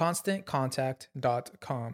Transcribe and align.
ConstantContact.com. 0.00 1.92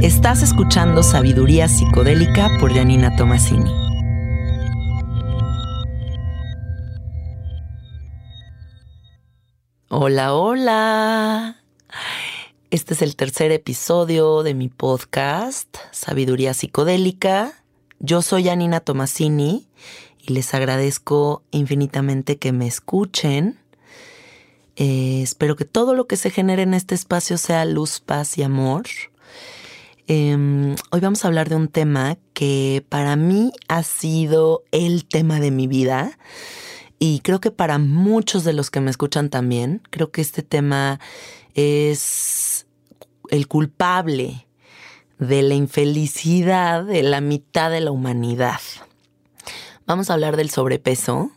Estás 0.00 0.42
escuchando 0.42 1.02
Sabiduría 1.02 1.68
Psicodélica 1.68 2.48
por 2.58 2.72
Janina 2.72 3.14
Tomasini. 3.14 3.70
Hola, 9.90 10.32
hola. 10.32 11.62
Este 12.70 12.94
es 12.94 13.02
el 13.02 13.16
tercer 13.16 13.52
episodio 13.52 14.42
de 14.42 14.54
mi 14.54 14.68
podcast, 14.70 15.76
Sabiduría 15.90 16.54
Psicodélica. 16.54 17.57
Yo 18.00 18.22
soy 18.22 18.48
Anina 18.48 18.78
Tomasini 18.78 19.66
y 20.22 20.32
les 20.32 20.54
agradezco 20.54 21.42
infinitamente 21.50 22.38
que 22.38 22.52
me 22.52 22.68
escuchen. 22.68 23.58
Eh, 24.76 25.20
espero 25.22 25.56
que 25.56 25.64
todo 25.64 25.94
lo 25.94 26.06
que 26.06 26.16
se 26.16 26.30
genere 26.30 26.62
en 26.62 26.74
este 26.74 26.94
espacio 26.94 27.38
sea 27.38 27.64
luz, 27.64 27.98
paz 27.98 28.38
y 28.38 28.44
amor. 28.44 28.84
Em, 30.06 30.76
hoy 30.92 31.00
vamos 31.00 31.24
a 31.24 31.28
hablar 31.28 31.48
de 31.48 31.56
un 31.56 31.66
tema 31.66 32.18
que 32.34 32.84
para 32.88 33.16
mí 33.16 33.50
ha 33.66 33.82
sido 33.82 34.62
el 34.70 35.04
tema 35.04 35.40
de 35.40 35.50
mi 35.50 35.66
vida 35.66 36.16
y 37.00 37.18
creo 37.20 37.40
que 37.40 37.50
para 37.50 37.78
muchos 37.78 38.44
de 38.44 38.52
los 38.52 38.70
que 38.70 38.80
me 38.80 38.92
escuchan 38.92 39.28
también, 39.28 39.82
creo 39.90 40.12
que 40.12 40.20
este 40.20 40.42
tema 40.42 41.00
es 41.54 42.66
el 43.30 43.48
culpable 43.48 44.47
de 45.18 45.42
la 45.42 45.54
infelicidad 45.54 46.84
de 46.84 47.02
la 47.02 47.20
mitad 47.20 47.70
de 47.70 47.80
la 47.80 47.90
humanidad. 47.90 48.60
Vamos 49.86 50.10
a 50.10 50.14
hablar 50.14 50.36
del 50.36 50.50
sobrepeso, 50.50 51.30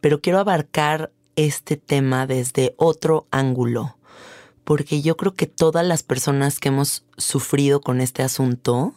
pero 0.00 0.20
quiero 0.20 0.38
abarcar 0.38 1.10
este 1.36 1.76
tema 1.76 2.26
desde 2.26 2.74
otro 2.76 3.26
ángulo, 3.30 3.96
porque 4.64 5.02
yo 5.02 5.16
creo 5.16 5.34
que 5.34 5.46
todas 5.46 5.86
las 5.86 6.02
personas 6.02 6.58
que 6.58 6.68
hemos 6.68 7.04
sufrido 7.16 7.80
con 7.80 8.00
este 8.00 8.22
asunto 8.22 8.94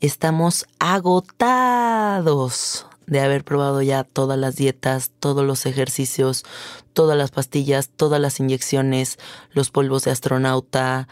estamos 0.00 0.66
agotados 0.78 2.06
de 3.06 3.20
haber 3.20 3.44
probado 3.44 3.82
ya 3.82 4.04
todas 4.04 4.38
las 4.38 4.56
dietas, 4.56 5.12
todos 5.20 5.44
los 5.46 5.64
ejercicios, 5.64 6.44
todas 6.92 7.16
las 7.16 7.30
pastillas, 7.30 7.88
todas 7.88 8.20
las 8.20 8.40
inyecciones, 8.40 9.18
los 9.52 9.70
polvos 9.70 10.04
de 10.04 10.10
astronauta, 10.10 11.08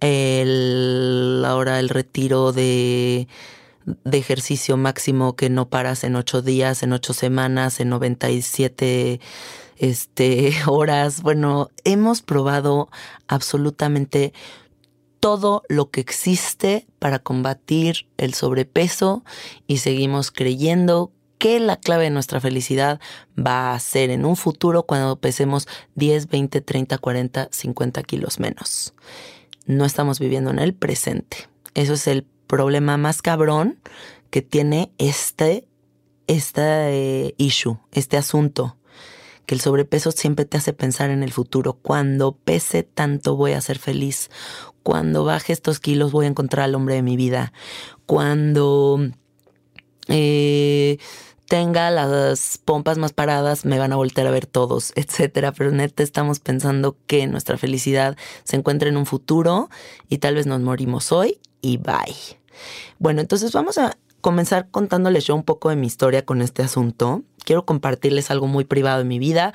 el, 0.00 1.42
ahora 1.46 1.80
el 1.80 1.88
retiro 1.88 2.52
de, 2.52 3.28
de 3.86 4.18
ejercicio 4.18 4.76
máximo 4.76 5.36
que 5.36 5.50
no 5.50 5.68
paras 5.68 6.04
en 6.04 6.16
ocho 6.16 6.42
días, 6.42 6.82
en 6.82 6.92
ocho 6.92 7.12
semanas, 7.12 7.80
en 7.80 7.88
97 7.90 9.20
este, 9.78 10.54
horas. 10.66 11.22
Bueno, 11.22 11.70
hemos 11.84 12.22
probado 12.22 12.88
absolutamente 13.28 14.32
todo 15.20 15.62
lo 15.68 15.90
que 15.90 16.00
existe 16.00 16.86
para 16.98 17.18
combatir 17.18 18.06
el 18.18 18.34
sobrepeso 18.34 19.24
y 19.66 19.78
seguimos 19.78 20.30
creyendo 20.30 21.12
que 21.38 21.60
la 21.60 21.76
clave 21.76 22.04
de 22.04 22.10
nuestra 22.10 22.40
felicidad 22.40 23.00
va 23.34 23.74
a 23.74 23.80
ser 23.80 24.10
en 24.10 24.24
un 24.24 24.36
futuro 24.36 24.84
cuando 24.84 25.16
pesemos 25.16 25.66
10, 25.94 26.28
20, 26.28 26.60
30, 26.60 26.98
40, 26.98 27.48
50 27.50 28.02
kilos 28.02 28.38
menos. 28.38 28.94
No 29.66 29.84
estamos 29.84 30.18
viviendo 30.18 30.50
en 30.50 30.58
el 30.58 30.74
presente. 30.74 31.48
Eso 31.74 31.94
es 31.94 32.06
el 32.06 32.26
problema 32.46 32.96
más 32.96 33.22
cabrón 33.22 33.78
que 34.30 34.42
tiene 34.42 34.92
este, 34.98 35.66
este 36.26 37.34
issue, 37.38 37.78
este 37.92 38.16
asunto 38.16 38.76
que 39.46 39.54
el 39.54 39.60
sobrepeso 39.60 40.10
siempre 40.10 40.44
te 40.44 40.56
hace 40.56 40.72
pensar 40.72 41.10
en 41.10 41.22
el 41.22 41.32
futuro. 41.32 41.74
Cuando 41.74 42.36
pese 42.36 42.82
tanto 42.82 43.36
voy 43.36 43.52
a 43.52 43.60
ser 43.60 43.78
feliz. 43.78 44.30
Cuando 44.82 45.24
baje 45.24 45.52
estos 45.52 45.80
kilos 45.80 46.12
voy 46.12 46.26
a 46.26 46.28
encontrar 46.28 46.64
al 46.64 46.74
hombre 46.74 46.94
de 46.94 47.02
mi 47.02 47.16
vida. 47.16 47.52
Cuando 48.06 49.00
eh, 50.08 50.98
tenga 51.48 51.90
las 51.90 52.58
pompas 52.64 52.98
más 52.98 53.12
paradas, 53.12 53.64
me 53.64 53.78
van 53.78 53.92
a 53.92 53.96
volver 53.96 54.26
a 54.26 54.30
ver 54.30 54.46
todos, 54.46 54.92
etcétera. 54.96 55.52
Pero 55.52 55.70
neta 55.70 56.02
estamos 56.02 56.40
pensando 56.40 56.96
que 57.06 57.26
nuestra 57.26 57.56
felicidad 57.56 58.16
se 58.44 58.56
encuentra 58.56 58.88
en 58.88 58.96
un 58.96 59.06
futuro 59.06 59.70
y 60.08 60.18
tal 60.18 60.34
vez 60.34 60.46
nos 60.46 60.60
morimos 60.60 61.12
hoy 61.12 61.38
y 61.60 61.78
bye. 61.78 62.38
Bueno, 62.98 63.20
entonces 63.20 63.52
vamos 63.52 63.78
a 63.78 63.96
comenzar 64.20 64.68
contándoles 64.70 65.26
yo 65.26 65.34
un 65.34 65.42
poco 65.42 65.68
de 65.68 65.76
mi 65.76 65.86
historia 65.86 66.24
con 66.24 66.40
este 66.40 66.62
asunto. 66.62 67.22
Quiero 67.44 67.64
compartirles 67.64 68.30
algo 68.30 68.46
muy 68.46 68.64
privado 68.64 68.98
de 68.98 69.04
mi 69.04 69.18
vida. 69.18 69.52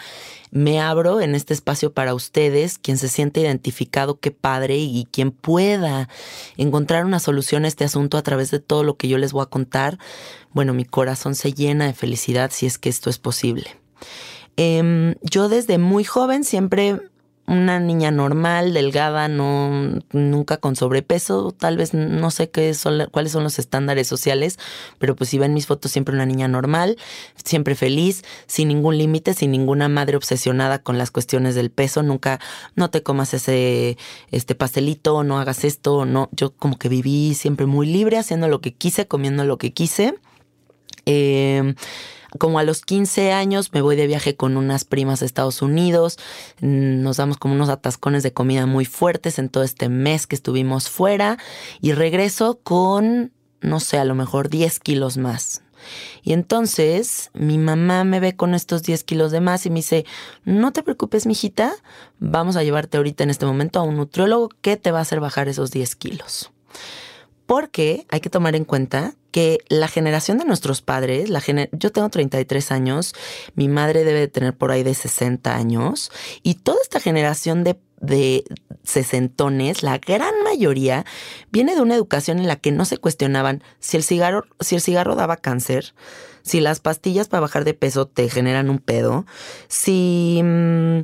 Me 0.51 0.79
abro 0.79 1.21
en 1.21 1.35
este 1.35 1.53
espacio 1.53 1.91
para 1.91 2.13
ustedes, 2.13 2.77
quien 2.77 2.97
se 2.97 3.09
siente 3.09 3.41
identificado, 3.41 4.19
qué 4.19 4.31
padre, 4.31 4.77
y 4.77 5.07
quien 5.11 5.31
pueda 5.31 6.09
encontrar 6.57 7.05
una 7.05 7.19
solución 7.19 7.65
a 7.65 7.67
este 7.67 7.83
asunto 7.83 8.17
a 8.17 8.23
través 8.23 8.51
de 8.51 8.59
todo 8.59 8.83
lo 8.83 8.95
que 8.95 9.07
yo 9.07 9.17
les 9.17 9.33
voy 9.33 9.43
a 9.43 9.47
contar. 9.47 9.99
Bueno, 10.53 10.73
mi 10.73 10.85
corazón 10.85 11.35
se 11.35 11.53
llena 11.53 11.85
de 11.87 11.93
felicidad 11.93 12.51
si 12.53 12.65
es 12.65 12.77
que 12.77 12.89
esto 12.89 13.09
es 13.09 13.19
posible. 13.19 13.75
Em, 14.57 15.15
yo 15.21 15.49
desde 15.49 15.77
muy 15.77 16.03
joven 16.03 16.43
siempre 16.43 16.99
una 17.49 17.79
niña 17.79 18.11
normal, 18.11 18.73
delgada, 18.73 19.27
no 19.27 19.99
nunca 20.11 20.57
con 20.57 20.75
sobrepeso, 20.75 21.51
tal 21.51 21.77
vez 21.77 21.93
no 21.95 22.29
sé 22.29 22.51
qué 22.51 22.73
son, 22.75 23.07
cuáles 23.11 23.31
son 23.31 23.43
los 23.43 23.57
estándares 23.57 24.07
sociales, 24.07 24.59
pero 24.99 25.15
pues 25.15 25.31
si 25.31 25.39
ven 25.39 25.55
mis 25.55 25.65
fotos 25.65 25.91
siempre 25.91 26.13
una 26.13 26.27
niña 26.27 26.47
normal, 26.47 26.97
siempre 27.43 27.73
feliz, 27.73 28.23
sin 28.45 28.67
ningún 28.67 28.99
límite, 28.99 29.33
sin 29.33 29.51
ninguna 29.51 29.89
madre 29.89 30.15
obsesionada 30.15 30.79
con 30.79 30.99
las 30.99 31.09
cuestiones 31.09 31.55
del 31.55 31.71
peso, 31.71 32.03
nunca 32.03 32.39
no 32.75 32.91
te 32.91 33.01
comas 33.01 33.33
ese 33.33 33.97
este 34.29 34.53
pastelito, 34.53 35.23
no 35.23 35.39
hagas 35.39 35.63
esto, 35.63 36.05
no, 36.05 36.29
yo 36.31 36.51
como 36.55 36.77
que 36.77 36.87
viví 36.87 37.33
siempre 37.33 37.65
muy 37.65 37.87
libre 37.87 38.19
haciendo 38.19 38.47
lo 38.47 38.61
que 38.61 38.75
quise, 38.75 39.07
comiendo 39.07 39.43
lo 39.43 39.57
que 39.57 39.73
quise. 39.73 40.15
Eh, 41.07 41.73
como 42.37 42.59
a 42.59 42.63
los 42.63 42.81
15 42.81 43.31
años 43.31 43.71
me 43.73 43.81
voy 43.81 43.95
de 43.95 44.07
viaje 44.07 44.35
con 44.35 44.57
unas 44.57 44.85
primas 44.85 45.21
a 45.21 45.25
Estados 45.25 45.61
Unidos, 45.61 46.17
mm, 46.61 47.01
nos 47.01 47.17
damos 47.17 47.37
como 47.37 47.55
unos 47.55 47.69
atascones 47.69 48.23
de 48.23 48.33
comida 48.33 48.65
muy 48.65 48.85
fuertes 48.85 49.39
en 49.39 49.49
todo 49.49 49.63
este 49.63 49.89
mes 49.89 50.27
que 50.27 50.35
estuvimos 50.35 50.89
fuera 50.89 51.37
y 51.81 51.93
regreso 51.93 52.59
con, 52.61 53.31
no 53.61 53.79
sé, 53.79 53.97
a 53.97 54.05
lo 54.05 54.15
mejor 54.15 54.49
10 54.49 54.79
kilos 54.79 55.17
más. 55.17 55.63
Y 56.23 56.33
entonces 56.33 57.31
mi 57.33 57.57
mamá 57.57 58.03
me 58.03 58.19
ve 58.19 58.35
con 58.35 58.53
estos 58.53 58.83
10 58.83 59.03
kilos 59.03 59.31
de 59.31 59.41
más 59.41 59.65
y 59.65 59.69
me 59.69 59.77
dice, 59.77 60.05
no 60.43 60.71
te 60.71 60.83
preocupes, 60.83 61.25
mijita, 61.25 61.73
vamos 62.19 62.55
a 62.55 62.63
llevarte 62.63 62.97
ahorita 62.97 63.23
en 63.23 63.29
este 63.29 63.45
momento 63.45 63.79
a 63.79 63.83
un 63.83 63.97
nutriólogo 63.97 64.49
que 64.61 64.77
te 64.77 64.91
va 64.91 64.99
a 64.99 65.03
hacer 65.03 65.19
bajar 65.19 65.47
esos 65.47 65.71
10 65.71 65.95
kilos. 65.95 66.51
Porque 67.49 68.05
hay 68.09 68.19
que 68.19 68.29
tomar 68.29 68.55
en 68.55 68.63
cuenta 68.63 69.15
que 69.31 69.57
la 69.69 69.87
generación 69.87 70.37
de 70.37 70.45
nuestros 70.45 70.83
padres, 70.83 71.31
la 71.31 71.41
yo 71.71 71.91
tengo 71.91 72.07
33 72.07 72.71
años, 72.71 73.15
mi 73.55 73.67
madre 73.67 74.03
debe 74.03 74.19
de 74.19 74.27
tener 74.27 74.55
por 74.55 74.69
ahí 74.69 74.83
de 74.83 74.93
60 74.93 75.55
años, 75.55 76.11
y 76.43 76.53
toda 76.53 76.77
esta 76.83 76.99
generación 76.99 77.63
de, 77.63 77.79
de 78.01 78.43
sesentones, 78.83 79.81
la 79.81 79.97
gran 79.97 80.43
mayoría, 80.43 81.07
viene 81.51 81.73
de 81.73 81.81
una 81.81 81.95
educación 81.95 82.37
en 82.37 82.47
la 82.47 82.55
que 82.55 82.71
no 82.71 82.85
se 82.85 82.99
cuestionaban 82.99 83.63
si 83.79 83.97
el 83.97 84.03
cigarro, 84.03 84.45
si 84.59 84.75
el 84.75 84.81
cigarro 84.81 85.15
daba 85.15 85.35
cáncer, 85.35 85.95
si 86.41 86.59
las 86.59 86.79
pastillas 86.79 87.27
para 87.27 87.41
bajar 87.41 87.65
de 87.65 87.73
peso 87.73 88.05
te 88.05 88.29
generan 88.29 88.69
un 88.69 88.79
pedo, 88.79 89.25
si 89.67 90.41
mm, 90.43 90.99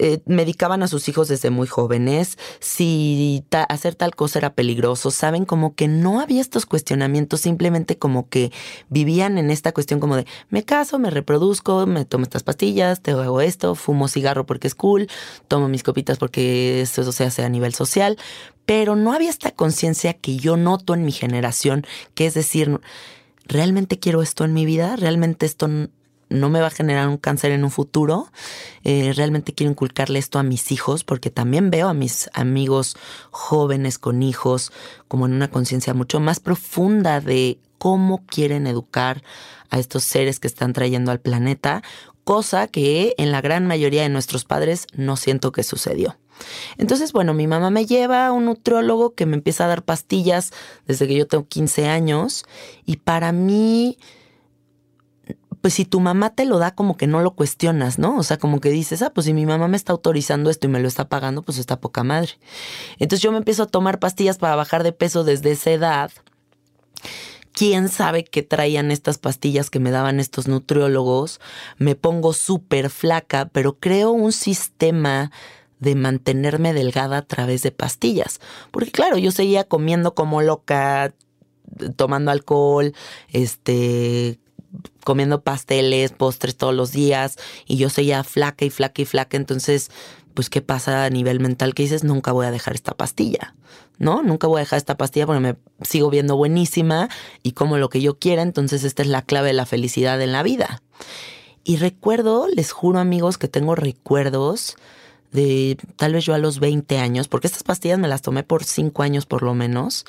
eh, 0.00 0.20
medicaban 0.26 0.82
a 0.82 0.88
sus 0.88 1.08
hijos 1.08 1.28
desde 1.28 1.50
muy 1.50 1.66
jóvenes, 1.66 2.38
si 2.60 3.44
hacer 3.68 3.94
tal 3.94 4.14
cosa 4.14 4.38
era 4.38 4.54
peligroso, 4.54 5.10
saben 5.10 5.44
como 5.44 5.74
que 5.74 5.88
no 5.88 6.20
había 6.20 6.40
estos 6.40 6.66
cuestionamientos, 6.66 7.40
simplemente 7.40 7.98
como 7.98 8.28
que 8.28 8.52
vivían 8.88 9.38
en 9.38 9.50
esta 9.50 9.72
cuestión 9.72 9.98
como 9.98 10.16
de 10.16 10.26
me 10.50 10.64
caso, 10.64 10.98
me 10.98 11.10
reproduzco, 11.10 11.86
me 11.86 12.04
tomo 12.04 12.24
estas 12.24 12.44
pastillas, 12.44 13.02
te 13.02 13.10
hago 13.10 13.40
esto, 13.40 13.74
fumo 13.74 14.08
cigarro 14.08 14.46
porque 14.46 14.68
es 14.68 14.74
cool, 14.74 15.08
tomo 15.48 15.68
mis 15.68 15.82
copitas 15.82 16.18
porque 16.18 16.80
eso 16.82 17.10
se 17.10 17.24
hace 17.24 17.42
a 17.42 17.48
nivel 17.48 17.74
social, 17.74 18.18
pero 18.66 18.96
no 18.96 19.12
había 19.12 19.30
esta 19.30 19.50
conciencia 19.50 20.12
que 20.14 20.36
yo 20.36 20.56
noto 20.56 20.94
en 20.94 21.04
mi 21.04 21.12
generación, 21.12 21.86
que 22.14 22.26
es 22.26 22.34
decir, 22.34 22.78
¿realmente 23.48 23.98
quiero 23.98 24.22
esto 24.22 24.44
en 24.44 24.54
mi 24.54 24.64
vida? 24.64 24.96
¿Realmente 24.96 25.46
esto 25.46 25.68
no 26.30 26.50
me 26.50 26.60
va 26.60 26.68
a 26.68 26.70
generar 26.70 27.08
un 27.08 27.16
cáncer 27.16 27.50
en 27.52 27.64
un 27.64 27.70
futuro? 27.70 28.30
Eh, 28.84 29.12
¿Realmente 29.14 29.54
quiero 29.54 29.70
inculcarle 29.70 30.18
esto 30.18 30.38
a 30.38 30.42
mis 30.42 30.70
hijos? 30.70 31.04
Porque 31.04 31.30
también 31.30 31.70
veo 31.70 31.88
a 31.88 31.94
mis 31.94 32.28
amigos 32.34 32.96
jóvenes 33.30 33.98
con 33.98 34.22
hijos 34.22 34.72
como 35.08 35.26
en 35.26 35.32
una 35.32 35.50
conciencia 35.50 35.94
mucho 35.94 36.20
más 36.20 36.40
profunda 36.40 37.20
de 37.20 37.58
cómo 37.78 38.24
quieren 38.26 38.66
educar 38.66 39.22
a 39.70 39.78
estos 39.78 40.04
seres 40.04 40.40
que 40.40 40.48
están 40.48 40.72
trayendo 40.72 41.10
al 41.10 41.20
planeta, 41.20 41.82
cosa 42.24 42.66
que 42.66 43.14
en 43.18 43.32
la 43.32 43.40
gran 43.40 43.66
mayoría 43.66 44.02
de 44.02 44.08
nuestros 44.08 44.44
padres 44.44 44.86
no 44.94 45.16
siento 45.16 45.52
que 45.52 45.62
sucedió. 45.62 46.16
Entonces, 46.76 47.12
bueno, 47.12 47.34
mi 47.34 47.46
mamá 47.46 47.70
me 47.70 47.86
lleva 47.86 48.26
a 48.26 48.32
un 48.32 48.46
nutriólogo 48.46 49.14
que 49.14 49.26
me 49.26 49.36
empieza 49.36 49.64
a 49.64 49.68
dar 49.68 49.84
pastillas 49.84 50.52
desde 50.86 51.06
que 51.06 51.14
yo 51.16 51.26
tengo 51.26 51.46
15 51.46 51.86
años 51.86 52.44
y 52.84 52.96
para 52.96 53.32
mí 53.32 53.98
pues 55.60 55.74
si 55.74 55.84
tu 55.84 56.00
mamá 56.00 56.30
te 56.30 56.44
lo 56.44 56.58
da 56.58 56.74
como 56.74 56.96
que 56.96 57.06
no 57.06 57.20
lo 57.20 57.32
cuestionas, 57.32 57.98
¿no? 57.98 58.16
O 58.16 58.22
sea, 58.22 58.38
como 58.38 58.60
que 58.60 58.70
dices, 58.70 59.02
ah, 59.02 59.10
pues 59.10 59.26
si 59.26 59.34
mi 59.34 59.44
mamá 59.44 59.68
me 59.68 59.76
está 59.76 59.92
autorizando 59.92 60.50
esto 60.50 60.66
y 60.66 60.70
me 60.70 60.80
lo 60.80 60.88
está 60.88 61.08
pagando, 61.08 61.42
pues 61.42 61.58
está 61.58 61.80
poca 61.80 62.04
madre. 62.04 62.32
Entonces 62.98 63.22
yo 63.22 63.32
me 63.32 63.38
empiezo 63.38 63.64
a 63.64 63.66
tomar 63.66 63.98
pastillas 63.98 64.38
para 64.38 64.54
bajar 64.54 64.82
de 64.82 64.92
peso 64.92 65.24
desde 65.24 65.52
esa 65.52 65.70
edad. 65.70 66.10
¿Quién 67.52 67.88
sabe 67.88 68.22
qué 68.22 68.42
traían 68.42 68.92
estas 68.92 69.18
pastillas 69.18 69.68
que 69.68 69.80
me 69.80 69.90
daban 69.90 70.20
estos 70.20 70.46
nutriólogos? 70.46 71.40
Me 71.76 71.96
pongo 71.96 72.32
súper 72.32 72.88
flaca, 72.88 73.50
pero 73.52 73.78
creo 73.80 74.12
un 74.12 74.30
sistema 74.30 75.32
de 75.80 75.94
mantenerme 75.94 76.72
delgada 76.72 77.18
a 77.18 77.22
través 77.22 77.62
de 77.62 77.70
pastillas. 77.70 78.40
Porque 78.70 78.90
claro, 78.90 79.18
yo 79.18 79.30
seguía 79.30 79.64
comiendo 79.64 80.14
como 80.14 80.42
loca, 80.42 81.14
tomando 81.96 82.30
alcohol, 82.30 82.94
este, 83.32 84.38
comiendo 85.04 85.42
pasteles, 85.42 86.12
postres 86.12 86.56
todos 86.56 86.74
los 86.74 86.92
días 86.92 87.36
y 87.66 87.76
yo 87.76 87.90
seguía 87.90 88.24
flaca 88.24 88.64
y 88.64 88.70
flaca 88.70 89.02
y 89.02 89.04
flaca. 89.04 89.36
Entonces, 89.36 89.90
pues, 90.34 90.50
¿qué 90.50 90.62
pasa 90.62 91.04
a 91.04 91.10
nivel 91.10 91.40
mental? 91.40 91.74
Que 91.74 91.82
dices, 91.82 92.04
nunca 92.04 92.32
voy 92.32 92.46
a 92.46 92.50
dejar 92.50 92.74
esta 92.74 92.94
pastilla, 92.94 93.54
¿no? 93.98 94.22
Nunca 94.22 94.46
voy 94.46 94.58
a 94.58 94.60
dejar 94.60 94.76
esta 94.76 94.96
pastilla 94.96 95.26
porque 95.26 95.40
me 95.40 95.56
sigo 95.82 96.10
viendo 96.10 96.36
buenísima 96.36 97.08
y 97.42 97.52
como 97.52 97.76
lo 97.78 97.88
que 97.88 98.00
yo 98.00 98.18
quiera. 98.18 98.42
Entonces, 98.42 98.84
esta 98.84 99.02
es 99.02 99.08
la 99.08 99.22
clave 99.22 99.48
de 99.48 99.54
la 99.54 99.66
felicidad 99.66 100.20
en 100.20 100.32
la 100.32 100.42
vida. 100.42 100.82
Y 101.64 101.76
recuerdo, 101.76 102.46
les 102.46 102.70
juro 102.72 102.98
amigos, 102.98 103.36
que 103.36 103.48
tengo 103.48 103.74
recuerdos 103.74 104.76
de 105.32 105.76
tal 105.96 106.14
vez 106.14 106.24
yo 106.24 106.34
a 106.34 106.38
los 106.38 106.60
20 106.60 106.98
años, 106.98 107.28
porque 107.28 107.46
estas 107.46 107.62
pastillas 107.62 107.98
me 107.98 108.08
las 108.08 108.22
tomé 108.22 108.42
por 108.42 108.64
5 108.64 109.02
años 109.02 109.26
por 109.26 109.42
lo 109.42 109.54
menos, 109.54 110.04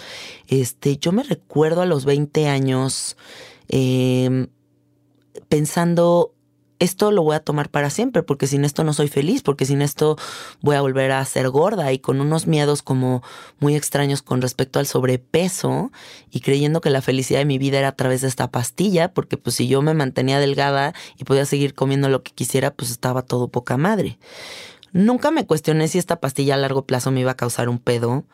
este, 0.48 0.98
yo 0.98 1.12
me 1.12 1.24
recuerdo 1.24 1.82
a 1.82 1.86
los 1.86 2.06
20 2.06 2.48
años 2.48 3.18
em, 3.68 4.48
pensando, 5.50 6.34
esto 6.80 7.12
lo 7.12 7.24
voy 7.24 7.36
a 7.36 7.42
tomar 7.42 7.70
para 7.70 7.90
siempre, 7.90 8.24
porque 8.24 8.48
sin 8.48 8.64
esto 8.64 8.86
no 8.86 8.94
soy 8.94 9.10
feliz, 9.10 9.42
porque 9.42 9.66
sin 9.66 9.82
esto 9.82 10.16
voy 10.62 10.78
a 10.78 10.82
volver 10.82 11.12
a 11.12 11.26
ser 11.26 11.50
gorda 11.50 11.92
y 11.92 12.00
con 12.00 12.22
unos 12.22 12.48
miedos 12.48 12.82
como 12.82 13.22
muy 13.60 13.76
extraños 13.76 14.22
con 14.22 14.42
respecto 14.42 14.80
al 14.80 14.88
sobrepeso 14.88 15.92
y 16.32 16.40
creyendo 16.40 16.80
que 16.80 16.90
la 16.90 17.02
felicidad 17.02 17.40
de 17.40 17.46
mi 17.46 17.58
vida 17.58 17.80
era 17.80 17.90
a 17.90 17.96
través 17.96 18.22
de 18.22 18.30
esta 18.30 18.50
pastilla, 18.50 19.14
porque 19.14 19.36
pues 19.36 19.58
si 19.58 19.68
yo 19.68 19.82
me 19.82 19.94
mantenía 19.94 20.40
delgada 20.40 20.94
y 21.18 21.26
podía 21.26 21.46
seguir 21.46 21.74
comiendo 21.74 22.08
lo 22.08 22.24
que 22.24 22.32
quisiera, 22.32 22.72
pues 22.72 22.92
estaba 22.92 23.24
todo 23.24 23.50
poca 23.50 23.76
madre. 23.76 24.18
Nunca 24.92 25.32
me 25.32 25.46
cuestioné 25.46 25.88
si 25.88 25.98
esta 25.98 26.20
pastilla 26.20 26.56
a 26.56 26.58
largo 26.58 26.86
plazo 26.86 27.12
me 27.12 27.22
iba 27.22 27.32
a 27.32 27.38
causar 27.38 27.70
un 27.70 27.80
pedo. 27.80 28.26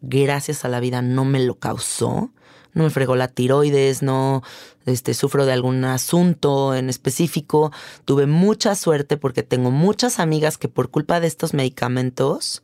Gracias 0.00 0.64
a 0.64 0.68
la 0.68 0.80
vida 0.80 1.02
no 1.02 1.24
me 1.24 1.40
lo 1.40 1.58
causó. 1.58 2.30
No 2.72 2.82
me 2.82 2.90
fregó 2.90 3.14
la 3.14 3.28
tiroides, 3.28 4.02
no 4.02 4.42
este, 4.84 5.14
sufro 5.14 5.46
de 5.46 5.52
algún 5.52 5.84
asunto 5.84 6.74
en 6.74 6.90
específico. 6.90 7.72
Tuve 8.04 8.26
mucha 8.26 8.74
suerte 8.74 9.16
porque 9.16 9.44
tengo 9.44 9.70
muchas 9.70 10.18
amigas 10.18 10.58
que 10.58 10.68
por 10.68 10.90
culpa 10.90 11.20
de 11.20 11.28
estos 11.28 11.54
medicamentos, 11.54 12.62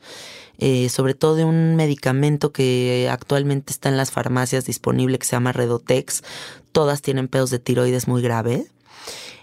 eh, 0.59 0.89
sobre 0.89 1.15
todo 1.15 1.37
de 1.37 1.45
un 1.45 1.77
medicamento 1.77 2.53
que 2.53 3.09
actualmente 3.11 3.73
está 3.73 3.89
en 3.89 3.97
las 3.97 4.11
farmacias 4.11 4.65
disponible 4.65 5.19
que 5.19 5.27
se 5.27 5.37
llama 5.37 5.53
Redotex, 5.53 6.25
todas 6.73 7.03
tienen 7.03 7.29
pedos 7.29 7.51
de 7.51 7.61
tiroides 7.61 8.09
muy 8.09 8.21
grave. 8.21 8.67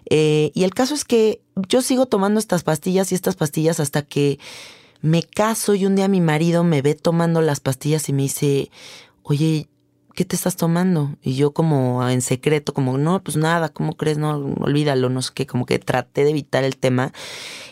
Eh, 0.10 0.52
y 0.54 0.64
el 0.64 0.74
caso 0.74 0.94
es 0.94 1.04
que 1.06 1.42
yo 1.68 1.82
sigo 1.82 2.06
tomando 2.06 2.40
estas 2.40 2.64
pastillas 2.64 3.12
y 3.12 3.16
estas 3.16 3.36
pastillas 3.36 3.80
hasta 3.80 4.04
que 4.04 4.40
me 5.02 5.24
caso 5.24 5.76
y 5.76 5.86
un 5.86 5.96
día 5.96 6.08
mi 6.08 6.22
marido 6.22 6.64
me 6.64 6.82
ve 6.82 6.96
tomando 6.96 7.42
las 7.42 7.60
pastillas 7.60 8.10
y 8.10 8.14
me 8.14 8.24
dice, 8.24 8.72
oye, 9.24 9.68
¿qué 10.18 10.26
te 10.26 10.36
estás 10.36 10.56
tomando? 10.56 11.16
Y 11.22 11.36
yo 11.36 11.52
como 11.52 12.08
en 12.10 12.22
secreto, 12.22 12.74
como, 12.74 12.98
no, 12.98 13.22
pues 13.24 13.38
nada, 13.38 13.70
¿cómo 13.70 13.96
crees? 13.96 14.18
No, 14.18 14.38
olvídalo, 14.60 15.10
no 15.10 15.22
sé 15.22 15.32
qué, 15.36 15.46
como 15.46 15.66
que 15.66 15.78
traté 15.78 16.24
de 16.24 16.32
evitar 16.32 16.64
el 16.64 16.78
tema. 16.78 17.14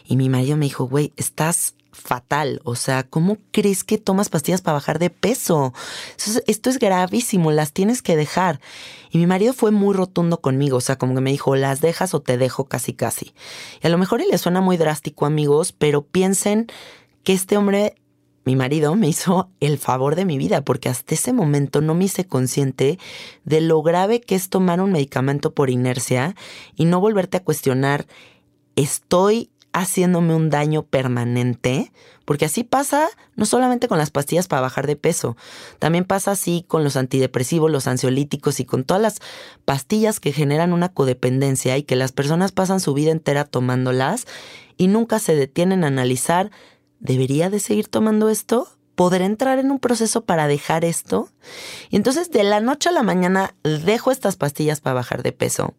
Y 0.06 0.16
mi 0.16 0.30
marido 0.30 0.56
me 0.56 0.66
dijo, 0.66 0.86
güey, 0.86 1.12
estás 1.18 1.74
fatal. 1.96 2.62
O 2.64 2.76
sea, 2.76 3.04
¿cómo 3.04 3.38
crees 3.52 3.84
que 3.84 3.98
tomas 3.98 4.30
pastillas 4.30 4.62
para 4.62 4.74
bajar 4.74 5.00
de 5.00 5.10
peso? 5.10 5.74
Esto 6.46 6.70
es 6.70 6.78
gravísimo, 6.78 7.52
las 7.52 7.72
tienes 7.72 8.02
que 8.02 8.16
dejar. 8.16 8.60
Y 9.12 9.18
mi 9.18 9.28
marido 9.28 9.54
fue 9.54 9.72
muy 9.72 9.96
rotundo 9.96 10.42
conmigo, 10.42 10.78
o 10.78 10.82
sea, 10.82 10.98
como 10.98 11.16
que 11.16 11.22
me 11.22 11.32
dijo, 11.32 11.56
las 11.56 11.82
dejas 11.82 12.14
o 12.14 12.22
te 12.22 12.38
dejo 12.38 12.66
casi 12.66 12.94
casi. 12.94 13.34
Y 13.82 13.88
a 13.88 13.90
lo 13.90 13.98
mejor 13.98 14.22
le 14.26 14.38
suena 14.38 14.62
muy 14.62 14.78
drástico, 14.78 15.26
amigos, 15.26 15.72
pero 15.72 16.06
piensen 16.06 16.68
que 17.24 17.34
este 17.34 17.58
hombre, 17.58 17.96
mi 18.44 18.56
marido, 18.56 18.96
me 18.96 19.08
hizo 19.08 19.50
el 19.60 19.78
favor 19.78 20.16
de 20.16 20.26
mi 20.26 20.38
vida, 20.38 20.64
porque 20.64 20.90
hasta 20.90 21.16
ese 21.16 21.34
momento 21.34 21.82
no 21.82 21.96
me 21.96 22.06
hice 22.06 22.28
consciente 22.28 23.00
de 23.46 23.62
lo 23.62 23.82
grave 23.82 24.22
que 24.22 24.36
es 24.36 24.50
tomar 24.50 24.82
un 24.82 24.92
medicamento 24.92 25.54
por 25.54 25.70
inercia 25.70 26.36
y 26.76 26.86
no 26.86 27.00
volverte 27.00 27.38
a 27.38 27.44
cuestionar, 27.44 28.06
¿estoy 28.76 29.50
haciéndome 29.76 30.34
un 30.34 30.50
daño 30.50 30.84
permanente, 30.84 31.92
porque 32.24 32.46
así 32.46 32.64
pasa 32.64 33.10
no 33.36 33.46
solamente 33.46 33.90
con 33.90 33.98
las 33.98 34.10
pastillas 34.10 34.48
para 34.48 34.62
bajar 34.62 34.88
de 34.88 34.96
peso, 34.96 35.36
también 35.80 36.06
pasa 36.06 36.32
así 36.32 36.64
con 36.66 36.86
los 36.86 36.96
antidepresivos, 36.96 37.70
los 37.70 37.86
ansiolíticos 37.86 38.62
y 38.62 38.66
con 38.66 38.86
todas 38.86 39.02
las 39.02 39.20
pastillas 39.66 40.22
que 40.22 40.32
generan 40.32 40.72
una 40.72 40.90
codependencia 40.90 41.78
y 41.78 41.84
que 41.84 41.98
las 41.98 42.14
personas 42.14 42.54
pasan 42.54 42.80
su 42.80 42.94
vida 42.94 43.12
entera 43.12 43.44
tomándolas 43.44 44.28
y 44.78 44.88
nunca 44.88 45.20
se 45.20 45.36
detienen 45.36 45.84
a 45.84 45.88
analizar 45.88 46.52
¿debería 47.02 47.50
de 47.50 47.60
seguir 47.60 47.90
tomando 47.90 48.30
esto? 48.30 48.70
¿Podré 48.96 49.26
entrar 49.26 49.60
en 49.60 49.72
un 49.72 49.80
proceso 49.80 50.24
para 50.24 50.48
dejar 50.48 50.86
esto? 50.86 51.28
Y 51.90 51.98
entonces 51.98 52.32
de 52.32 52.46
la 52.46 52.62
noche 52.62 52.88
a 52.88 52.94
la 52.94 53.04
mañana 53.04 53.56
dejo 53.62 54.10
estas 54.10 54.38
pastillas 54.38 54.80
para 54.80 54.94
bajar 54.94 55.22
de 55.22 55.34
peso. 55.34 55.74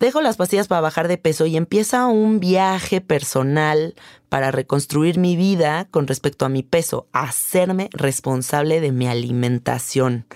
Dejo 0.00 0.20
las 0.20 0.36
pastillas 0.36 0.68
para 0.68 0.80
bajar 0.80 1.08
de 1.08 1.18
peso 1.18 1.46
y 1.46 1.56
empieza 1.56 2.06
un 2.06 2.38
viaje 2.38 3.00
personal 3.00 3.94
para 4.28 4.52
reconstruir 4.52 5.18
mi 5.18 5.34
vida 5.34 5.88
con 5.90 6.06
respecto 6.06 6.44
a 6.44 6.48
mi 6.48 6.62
peso, 6.62 7.08
hacerme 7.12 7.90
responsable 7.92 8.80
de 8.80 8.92
mi 8.92 9.08
alimentación. 9.08 10.26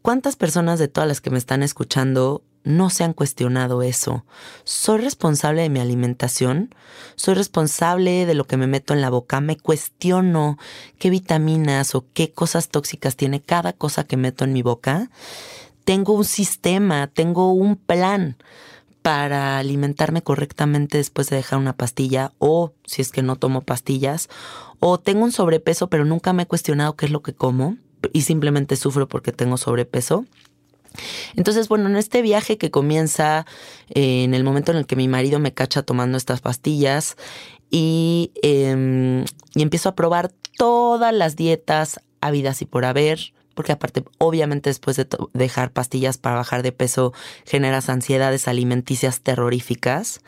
¿Cuántas 0.00 0.36
personas 0.36 0.78
de 0.78 0.88
todas 0.88 1.08
las 1.08 1.20
que 1.20 1.30
me 1.30 1.36
están 1.36 1.62
escuchando 1.62 2.42
no 2.62 2.90
se 2.90 3.04
han 3.04 3.14
cuestionado 3.14 3.82
eso. 3.82 4.24
¿Soy 4.64 5.00
responsable 5.00 5.62
de 5.62 5.70
mi 5.70 5.80
alimentación? 5.80 6.74
¿Soy 7.16 7.34
responsable 7.34 8.26
de 8.26 8.34
lo 8.34 8.44
que 8.44 8.56
me 8.56 8.66
meto 8.66 8.92
en 8.92 9.00
la 9.00 9.10
boca? 9.10 9.40
¿Me 9.40 9.56
cuestiono 9.56 10.58
qué 10.98 11.10
vitaminas 11.10 11.94
o 11.94 12.04
qué 12.12 12.32
cosas 12.32 12.68
tóxicas 12.68 13.16
tiene 13.16 13.40
cada 13.40 13.72
cosa 13.72 14.04
que 14.04 14.16
meto 14.16 14.44
en 14.44 14.52
mi 14.52 14.62
boca? 14.62 15.10
Tengo 15.84 16.12
un 16.12 16.24
sistema, 16.24 17.06
tengo 17.08 17.52
un 17.52 17.76
plan 17.76 18.36
para 19.02 19.58
alimentarme 19.58 20.22
correctamente 20.22 20.98
después 20.98 21.30
de 21.30 21.36
dejar 21.36 21.58
una 21.58 21.72
pastilla 21.72 22.32
o 22.38 22.74
si 22.84 23.00
es 23.02 23.12
que 23.12 23.22
no 23.22 23.36
tomo 23.36 23.62
pastillas 23.62 24.28
o 24.78 25.00
tengo 25.00 25.24
un 25.24 25.32
sobrepeso 25.32 25.88
pero 25.88 26.04
nunca 26.04 26.32
me 26.32 26.42
he 26.42 26.46
cuestionado 26.46 26.96
qué 26.96 27.06
es 27.06 27.12
lo 27.12 27.22
que 27.22 27.32
como 27.32 27.78
y 28.12 28.22
simplemente 28.22 28.76
sufro 28.76 29.08
porque 29.08 29.32
tengo 29.32 29.56
sobrepeso. 29.56 30.24
Entonces, 31.36 31.68
bueno, 31.68 31.88
en 31.88 31.96
este 31.96 32.20
viaje 32.20 32.58
que 32.58 32.70
comienza 32.70 33.46
eh, 33.90 34.24
en 34.24 34.34
el 34.34 34.42
momento 34.42 34.72
en 34.72 34.78
el 34.78 34.86
que 34.86 34.96
mi 34.96 35.06
marido 35.06 35.38
me 35.38 35.54
cacha 35.54 35.82
tomando 35.82 36.18
estas 36.18 36.40
pastillas 36.40 37.16
y, 37.70 38.32
em, 38.42 39.24
y 39.54 39.62
empiezo 39.62 39.90
a 39.90 39.94
probar 39.94 40.32
todas 40.58 41.14
las 41.14 41.36
dietas 41.36 42.00
habidas 42.20 42.60
y 42.62 42.66
por 42.66 42.84
haber, 42.84 43.32
porque 43.60 43.72
aparte, 43.72 44.02
obviamente 44.16 44.70
después 44.70 44.96
de 44.96 45.06
dejar 45.34 45.70
pastillas 45.70 46.16
para 46.16 46.36
bajar 46.36 46.62
de 46.62 46.72
peso, 46.72 47.12
generas 47.44 47.90
ansiedades 47.90 48.48
alimenticias 48.48 49.20
terroríficas. 49.20 50.22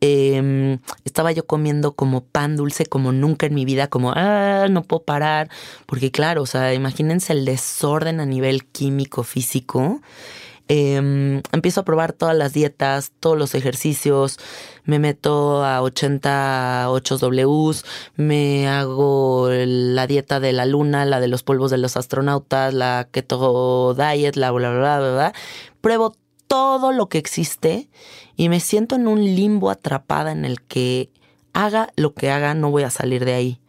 Em, 0.00 0.78
estaba 1.04 1.32
yo 1.32 1.44
comiendo 1.46 1.96
como 1.96 2.22
pan 2.22 2.54
dulce 2.54 2.86
como 2.86 3.10
nunca 3.10 3.46
en 3.46 3.56
mi 3.56 3.64
vida, 3.64 3.88
como, 3.88 4.12
ah, 4.14 4.68
no 4.70 4.84
puedo 4.84 5.02
parar, 5.02 5.50
porque 5.86 6.12
claro, 6.12 6.42
o 6.42 6.46
sea, 6.46 6.72
imagínense 6.72 7.32
el 7.32 7.44
desorden 7.44 8.20
a 8.20 8.24
nivel 8.24 8.64
químico, 8.66 9.24
físico. 9.24 10.00
Em, 10.72 11.42
empiezo 11.50 11.80
a 11.80 11.84
probar 11.84 12.12
todas 12.12 12.36
las 12.36 12.52
dietas, 12.52 13.10
todos 13.18 13.36
los 13.36 13.56
ejercicios, 13.56 14.38
me 14.84 15.00
meto 15.00 15.64
a 15.64 15.82
88 15.82 17.18
Ws, 17.18 17.84
me 18.14 18.68
hago 18.68 19.48
la 19.50 20.06
dieta 20.06 20.38
de 20.38 20.52
la 20.52 20.66
luna, 20.66 21.04
la 21.06 21.18
de 21.18 21.26
los 21.26 21.42
polvos 21.42 21.72
de 21.72 21.78
los 21.78 21.96
astronautas, 21.96 22.72
la 22.72 23.08
keto 23.10 23.94
diet, 23.94 24.36
la 24.36 24.52
bla, 24.52 24.70
bla, 24.70 24.78
bla, 24.78 24.98
bla, 25.00 25.12
bla. 25.12 25.32
Pruebo 25.80 26.14
todo 26.46 26.92
lo 26.92 27.08
que 27.08 27.18
existe 27.18 27.90
y 28.36 28.48
me 28.48 28.60
siento 28.60 28.94
en 28.94 29.08
un 29.08 29.24
limbo 29.24 29.70
atrapada 29.70 30.30
en 30.30 30.44
el 30.44 30.62
que 30.62 31.10
haga 31.52 31.88
lo 31.96 32.14
que 32.14 32.30
haga, 32.30 32.54
no 32.54 32.70
voy 32.70 32.84
a 32.84 32.90
salir 32.90 33.24
de 33.24 33.34
ahí. 33.34 33.60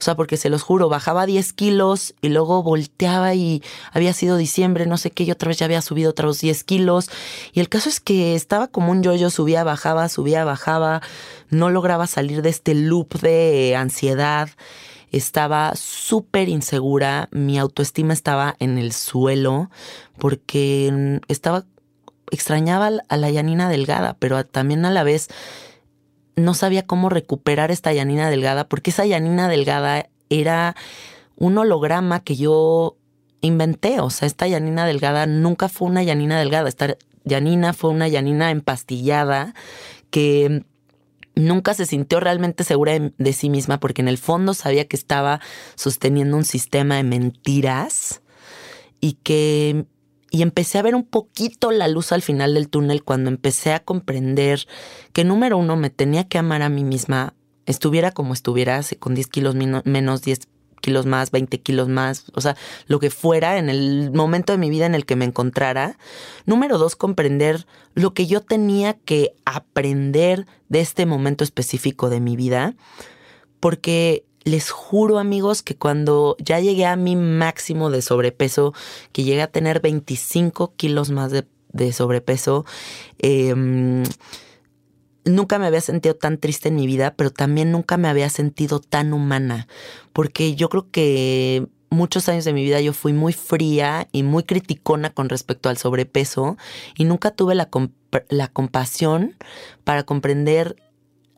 O 0.00 0.02
sea, 0.02 0.14
porque 0.14 0.38
se 0.38 0.48
los 0.48 0.62
juro, 0.62 0.88
bajaba 0.88 1.26
10 1.26 1.52
kilos 1.52 2.14
y 2.22 2.30
luego 2.30 2.62
volteaba 2.62 3.34
y 3.34 3.62
había 3.92 4.14
sido 4.14 4.38
diciembre, 4.38 4.86
no 4.86 4.96
sé 4.96 5.10
qué, 5.10 5.24
y 5.24 5.30
otra 5.30 5.48
vez 5.48 5.58
ya 5.58 5.66
había 5.66 5.82
subido 5.82 6.10
otros 6.10 6.40
10 6.40 6.64
kilos. 6.64 7.10
Y 7.52 7.60
el 7.60 7.68
caso 7.68 7.90
es 7.90 8.00
que 8.00 8.34
estaba 8.34 8.68
como 8.68 8.92
un 8.92 9.02
yo-yo, 9.02 9.28
subía, 9.28 9.62
bajaba, 9.62 10.08
subía, 10.08 10.46
bajaba, 10.46 11.02
no 11.50 11.68
lograba 11.68 12.06
salir 12.06 12.40
de 12.40 12.48
este 12.48 12.74
loop 12.74 13.20
de 13.20 13.76
ansiedad. 13.76 14.48
Estaba 15.12 15.76
súper 15.76 16.48
insegura, 16.48 17.28
mi 17.30 17.58
autoestima 17.58 18.14
estaba 18.14 18.56
en 18.58 18.78
el 18.78 18.92
suelo 18.92 19.70
porque 20.16 21.20
estaba 21.28 21.66
extrañaba 22.30 22.90
a 23.08 23.16
la 23.18 23.30
Yanina 23.30 23.68
Delgada, 23.68 24.16
pero 24.18 24.46
también 24.46 24.86
a 24.86 24.90
la 24.90 25.02
vez 25.02 25.28
no 26.36 26.54
sabía 26.54 26.86
cómo 26.86 27.08
recuperar 27.08 27.70
esta 27.70 27.92
Yanina 27.92 28.30
Delgada, 28.30 28.68
porque 28.68 28.90
esa 28.90 29.06
Yanina 29.06 29.48
Delgada 29.48 30.08
era 30.28 30.76
un 31.36 31.58
holograma 31.58 32.20
que 32.20 32.36
yo 32.36 32.96
inventé. 33.40 34.00
O 34.00 34.10
sea, 34.10 34.26
esta 34.26 34.46
Yanina 34.46 34.86
Delgada 34.86 35.26
nunca 35.26 35.68
fue 35.68 35.88
una 35.88 36.02
Yanina 36.02 36.38
Delgada. 36.38 36.68
Esta 36.68 36.96
Yanina 37.24 37.72
fue 37.72 37.90
una 37.90 38.08
Yanina 38.08 38.50
empastillada 38.50 39.54
que 40.10 40.64
nunca 41.34 41.74
se 41.74 41.86
sintió 41.86 42.20
realmente 42.20 42.64
segura 42.64 42.98
de, 42.98 43.32
sí 43.32 43.50
misma 43.50 43.80
porque 43.80 44.02
en 44.02 44.08
el 44.08 44.18
fondo 44.18 44.54
sabía 44.54 44.86
que 44.86 44.96
estaba 44.96 45.40
sosteniendo 45.74 46.36
un 46.36 46.44
sistema 46.44 46.96
de 46.96 47.04
mentiras 47.04 48.20
y 49.00 49.14
que 49.22 49.86
y 50.30 50.42
empecé 50.42 50.78
a 50.78 50.82
ver 50.82 50.94
un 50.94 51.04
poquito 51.04 51.70
la 51.72 51.88
luz 51.88 52.12
al 52.12 52.22
final 52.22 52.54
del 52.54 52.68
túnel 52.68 53.02
cuando 53.02 53.30
empecé 53.30 53.72
a 53.72 53.80
comprender 53.80 54.66
que 55.12 55.24
número 55.24 55.58
uno 55.58 55.76
me 55.76 55.90
tenía 55.90 56.28
que 56.28 56.38
amar 56.38 56.62
a 56.62 56.68
mí 56.68 56.84
misma, 56.84 57.34
estuviera 57.66 58.12
como 58.12 58.32
estuviera, 58.32 58.80
con 58.98 59.14
10 59.14 59.26
kilos 59.26 59.54
menos, 59.54 60.22
10 60.22 60.48
kilos 60.80 61.06
más, 61.06 61.30
20 61.30 61.60
kilos 61.60 61.88
más, 61.88 62.26
o 62.34 62.40
sea, 62.40 62.56
lo 62.86 62.98
que 63.00 63.10
fuera 63.10 63.58
en 63.58 63.68
el 63.68 64.10
momento 64.12 64.52
de 64.52 64.58
mi 64.58 64.70
vida 64.70 64.86
en 64.86 64.94
el 64.94 65.04
que 65.04 65.16
me 65.16 65.24
encontrara. 65.24 65.98
Número 66.46 66.78
dos, 66.78 66.96
comprender 66.96 67.66
lo 67.94 68.14
que 68.14 68.26
yo 68.26 68.40
tenía 68.40 68.94
que 68.94 69.34
aprender 69.44 70.46
de 70.68 70.80
este 70.80 71.06
momento 71.06 71.44
específico 71.44 72.08
de 72.08 72.20
mi 72.20 72.36
vida, 72.36 72.74
porque 73.58 74.24
les 74.44 74.70
juro 74.70 75.18
amigos 75.18 75.62
que 75.62 75.76
cuando 75.76 76.36
ya 76.38 76.60
llegué 76.60 76.86
a 76.86 76.96
mi 76.96 77.16
máximo 77.16 77.90
de 77.90 78.02
sobrepeso, 78.02 78.74
que 79.12 79.24
llegué 79.24 79.42
a 79.42 79.50
tener 79.50 79.80
25 79.80 80.74
kilos 80.76 81.10
más 81.10 81.32
de, 81.32 81.92
sobrepeso, 81.92 82.64
em, 83.18 84.02
nunca 85.24 85.58
me 85.58 85.66
había 85.66 85.80
sentido 85.80 86.16
tan 86.16 86.38
triste 86.38 86.68
en 86.68 86.76
mi 86.76 86.86
vida, 86.86 87.14
pero 87.14 87.30
también 87.30 87.70
nunca 87.70 87.96
me 87.96 88.08
había 88.08 88.30
sentido 88.30 88.80
tan 88.80 89.12
humana, 89.12 89.68
porque 90.12 90.54
yo 90.54 90.68
creo 90.68 90.90
que 90.90 91.66
muchos 91.90 92.28
años 92.28 92.44
de 92.44 92.52
mi 92.52 92.62
vida 92.64 92.80
yo 92.80 92.92
fui 92.92 93.12
muy 93.12 93.32
fría 93.32 94.08
y 94.12 94.22
muy 94.22 94.44
criticona 94.44 95.10
con 95.10 95.28
respecto 95.28 95.68
al 95.68 95.76
sobrepeso 95.76 96.56
y 96.96 97.04
nunca 97.04 97.32
tuve 97.32 97.54
la, 97.54 97.68
la 98.28 98.48
compasión 98.48 99.36
para 99.84 100.04
comprender 100.04 100.76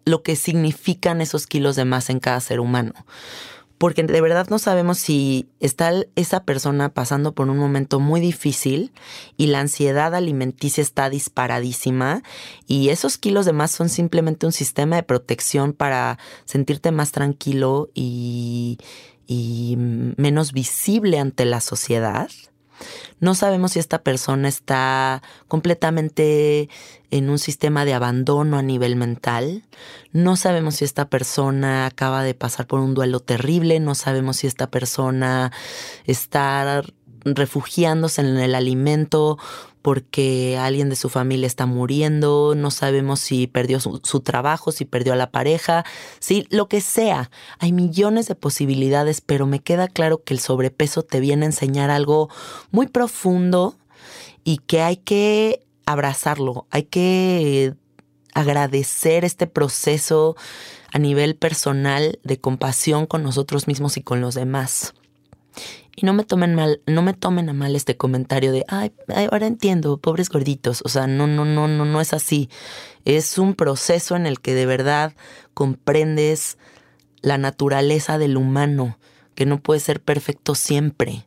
lo 0.04 0.22
que 0.22 0.36
significan 0.36 1.20
esos 1.20 1.46
kilos 1.46 1.76
de 1.76 1.84
más 1.84 2.10
en 2.10 2.20
cada 2.20 2.40
ser 2.40 2.60
humano. 2.60 2.92
Porque 3.78 4.04
de 4.04 4.20
verdad 4.20 4.46
no 4.48 4.60
sabemos 4.60 4.98
si 4.98 5.48
está 5.58 5.92
esa 6.14 6.44
persona 6.44 6.90
pasando 6.90 7.32
por 7.32 7.50
un 7.50 7.58
momento 7.58 7.98
muy 7.98 8.20
difícil 8.20 8.92
y 9.36 9.48
la 9.48 9.58
ansiedad 9.58 10.14
alimenticia 10.14 10.82
está 10.82 11.10
disparadísima 11.10 12.22
y 12.68 12.90
esos 12.90 13.18
kilos 13.18 13.44
de 13.44 13.52
más 13.52 13.72
son 13.72 13.88
simplemente 13.88 14.46
un 14.46 14.52
sistema 14.52 14.94
de 14.94 15.02
protección 15.02 15.72
para 15.72 16.20
sentirte 16.44 16.92
más 16.92 17.10
tranquilo 17.10 17.90
y, 17.92 18.78
y 19.26 19.74
menos 19.76 20.52
visible 20.52 21.18
ante 21.18 21.44
la 21.44 21.60
sociedad. 21.60 22.30
No 23.20 23.34
sabemos 23.34 23.72
si 23.72 23.78
esta 23.78 24.02
persona 24.02 24.48
está 24.48 25.22
completamente 25.48 26.68
en 27.10 27.30
un 27.30 27.38
sistema 27.38 27.84
de 27.84 27.94
abandono 27.94 28.58
a 28.58 28.62
nivel 28.62 28.96
mental. 28.96 29.64
No 30.12 30.36
sabemos 30.36 30.76
si 30.76 30.84
esta 30.84 31.08
persona 31.08 31.86
acaba 31.86 32.22
de 32.22 32.34
pasar 32.34 32.66
por 32.66 32.80
un 32.80 32.94
duelo 32.94 33.20
terrible. 33.20 33.80
No 33.80 33.94
sabemos 33.94 34.38
si 34.38 34.46
esta 34.46 34.70
persona 34.70 35.52
está 36.06 36.82
refugiándose 37.24 38.20
en 38.20 38.36
el 38.38 38.54
alimento 38.54 39.38
porque 39.82 40.56
alguien 40.58 40.88
de 40.88 40.96
su 40.96 41.08
familia 41.08 41.46
está 41.46 41.66
muriendo, 41.66 42.54
no 42.56 42.70
sabemos 42.70 43.20
si 43.20 43.48
perdió 43.48 43.80
su, 43.80 44.20
trabajo, 44.20 44.72
si 44.72 44.84
perdió 44.84 45.12
a 45.12 45.16
la 45.16 45.30
pareja, 45.30 45.84
si 46.20 46.46
lo 46.50 46.68
que 46.68 46.80
sea. 46.80 47.30
Hay 47.58 47.72
millones 47.72 48.28
de 48.28 48.36
posibilidades, 48.36 49.20
pero 49.20 49.46
me 49.46 49.58
queda 49.58 49.88
claro 49.88 50.22
que 50.22 50.34
el 50.34 50.40
sobrepeso 50.40 51.02
te 51.02 51.20
viene 51.20 51.44
a 51.44 51.48
enseñar 51.48 51.90
algo 51.90 52.30
muy 52.70 52.86
profundo 52.86 53.76
y 54.44 54.58
que 54.58 54.80
hay 54.80 54.96
que 54.96 55.64
abrazarlo, 55.84 56.66
hay 56.70 56.84
que 56.84 57.74
agradecer 58.34 59.24
este 59.24 59.46
proceso 59.46 60.36
a 60.92 60.98
nivel 60.98 61.36
personal 61.36 62.20
de 62.22 62.38
compasión 62.38 63.06
con 63.06 63.22
nosotros 63.22 63.66
mismos 63.66 63.96
y 63.96 64.02
con 64.02 64.20
los 64.20 64.34
demás. 64.34 64.94
Y 65.94 66.06
no 66.06 66.14
me 66.14 66.24
tomen 66.24 66.54
mal, 66.54 66.80
no 66.86 67.02
me 67.02 67.12
tomen 67.12 67.48
a 67.48 67.52
mal 67.52 67.76
este 67.76 67.96
comentario 67.96 68.50
de, 68.50 68.64
ay, 68.68 68.92
ahora 69.30 69.46
entiendo, 69.46 69.98
pobres 69.98 70.30
gorditos. 70.30 70.82
O 70.84 70.88
sea, 70.88 71.06
no, 71.06 71.26
no, 71.26 71.44
no, 71.44 71.68
no, 71.68 71.84
no 71.84 72.00
es 72.00 72.14
así. 72.14 72.48
Es 73.04 73.38
un 73.38 73.54
proceso 73.54 74.16
en 74.16 74.26
el 74.26 74.40
que 74.40 74.54
de 74.54 74.66
verdad 74.66 75.14
comprendes 75.54 76.56
la 77.20 77.36
naturaleza 77.36 78.18
del 78.18 78.36
humano, 78.36 78.98
que 79.34 79.46
no 79.46 79.60
puede 79.60 79.80
ser 79.80 80.00
perfecto 80.00 80.54
siempre, 80.54 81.26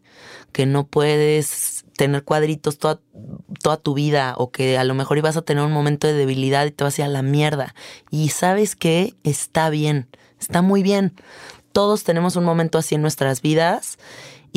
que 0.51 0.65
no 0.65 0.88
puedes 0.88 1.86
tener 1.95 2.24
cuadritos 2.24 2.77
toda, 2.77 3.00
toda 3.62 3.77
tu 3.77 3.93
vida 3.93 4.34
o 4.38 4.51
que 4.51 4.77
a 4.77 4.84
lo 4.84 4.95
mejor 4.95 5.17
ibas 5.17 5.38
a 5.38 5.43
tener 5.43 5.63
un 5.63 5.72
momento 5.72 6.07
de 6.07 6.13
debilidad 6.13 6.65
y 6.65 6.72
te 6.72 6.84
vas 6.84 6.98
a 6.98 7.03
ir 7.03 7.05
a 7.05 7.10
la 7.10 7.22
mierda. 7.22 7.75
Y 8.10 8.29
sabes 8.29 8.75
que 8.75 9.13
está 9.24 9.69
bien 9.69 10.10
Está 10.39 10.62
muy 10.62 10.84
bien. 10.84 11.13
Todos 11.72 12.03
tenemos 12.03 12.36
un 12.36 12.43
momento 12.43 12.77
así 12.77 12.95
en 12.95 13.01
nuestras 13.01 13.41
vidas 13.41 13.98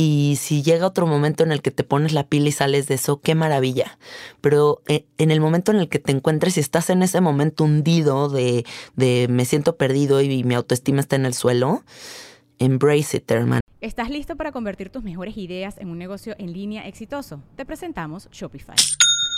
y 0.00 0.36
si 0.36 0.62
llega 0.62 0.86
otro 0.86 1.08
momento 1.08 1.42
en 1.42 1.50
el 1.50 1.60
que 1.60 1.72
te 1.72 1.82
pones 1.82 2.12
la 2.12 2.28
pila 2.28 2.50
y 2.50 2.52
sales 2.52 2.86
de 2.86 2.94
eso, 2.94 3.20
qué 3.20 3.34
maravilla. 3.34 3.98
Pero 4.40 4.80
eh, 4.86 5.06
en 5.18 5.32
el 5.32 5.40
momento 5.40 5.72
en 5.72 5.78
el 5.78 5.88
que 5.88 5.98
te 5.98 6.12
encuentres 6.12 6.56
y 6.56 6.60
estás 6.60 6.88
en 6.90 7.02
ese 7.02 7.20
momento 7.20 7.64
hundido 7.64 8.28
de, 8.28 8.64
de 8.94 9.26
me 9.28 9.44
siento 9.44 9.76
perdido 9.76 10.20
y 10.22 10.44
mi 10.44 10.54
autoestima 10.54 11.00
está 11.00 11.16
en 11.16 11.26
el 11.26 11.34
suelo, 11.34 11.82
embrace 12.60 13.16
it, 13.16 13.28
hermano. 13.28 13.60
¿Estás 13.80 14.08
listo 14.08 14.36
para 14.36 14.52
convertir 14.52 14.90
tus 14.90 15.02
mejores 15.02 15.36
ideas 15.36 15.78
en 15.78 15.88
un 15.88 15.98
negocio 15.98 16.36
en 16.38 16.52
línea 16.52 16.86
exitoso? 16.86 17.42
Te 17.56 17.66
presentamos 17.66 18.28
Shopify. 18.30 18.76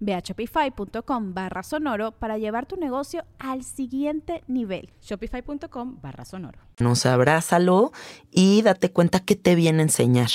Ve 0.00 0.14
a 0.14 0.20
shopify.com 0.20 1.34
barra 1.34 1.62
sonoro 1.62 2.12
para 2.12 2.38
llevar 2.38 2.66
tu 2.66 2.76
negocio 2.76 3.24
al 3.38 3.64
siguiente 3.64 4.42
nivel. 4.46 4.90
Shopify.com 5.00 5.98
barra 6.00 6.24
sonoro. 6.24 6.58
Nos 6.78 7.06
abrázalo 7.06 7.92
y 8.30 8.62
date 8.62 8.92
cuenta 8.92 9.20
que 9.20 9.36
te 9.36 9.54
viene 9.54 9.80
a 9.80 9.82
enseñar. 9.82 10.30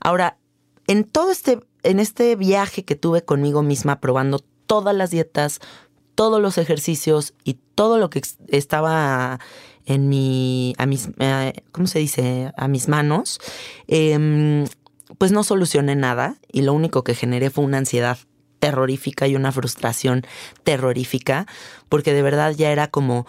Ahora, 0.00 0.38
en 0.86 1.04
todo 1.04 1.30
este, 1.30 1.60
en 1.82 2.00
este 2.00 2.36
viaje 2.36 2.84
que 2.84 2.96
tuve 2.96 3.24
conmigo 3.24 3.62
misma 3.62 4.00
probando 4.00 4.40
todas 4.66 4.94
las 4.94 5.10
dietas, 5.10 5.60
todos 6.14 6.40
los 6.40 6.58
ejercicios 6.58 7.34
y 7.44 7.54
todo 7.74 7.98
lo 7.98 8.10
que 8.10 8.22
estaba 8.48 9.40
en 9.86 10.08
mi, 10.08 10.74
a 10.78 10.86
mis, 10.86 11.08
eh, 11.18 11.52
¿cómo 11.72 11.86
se 11.86 11.98
dice? 11.98 12.52
A 12.56 12.68
mis 12.68 12.88
manos, 12.88 13.40
em, 13.86 14.66
pues 15.18 15.32
no 15.32 15.44
solucioné 15.44 15.96
nada 15.96 16.36
y 16.50 16.62
lo 16.62 16.72
único 16.72 17.04
que 17.04 17.14
generé 17.14 17.50
fue 17.50 17.64
una 17.64 17.78
ansiedad 17.78 18.18
terrorífica 18.64 19.26
y 19.26 19.36
una 19.36 19.52
frustración 19.52 20.26
terrorífica, 20.62 21.46
porque 21.90 22.14
de 22.14 22.22
verdad 22.22 22.54
ya 22.56 22.72
era 22.72 22.86
como 22.86 23.26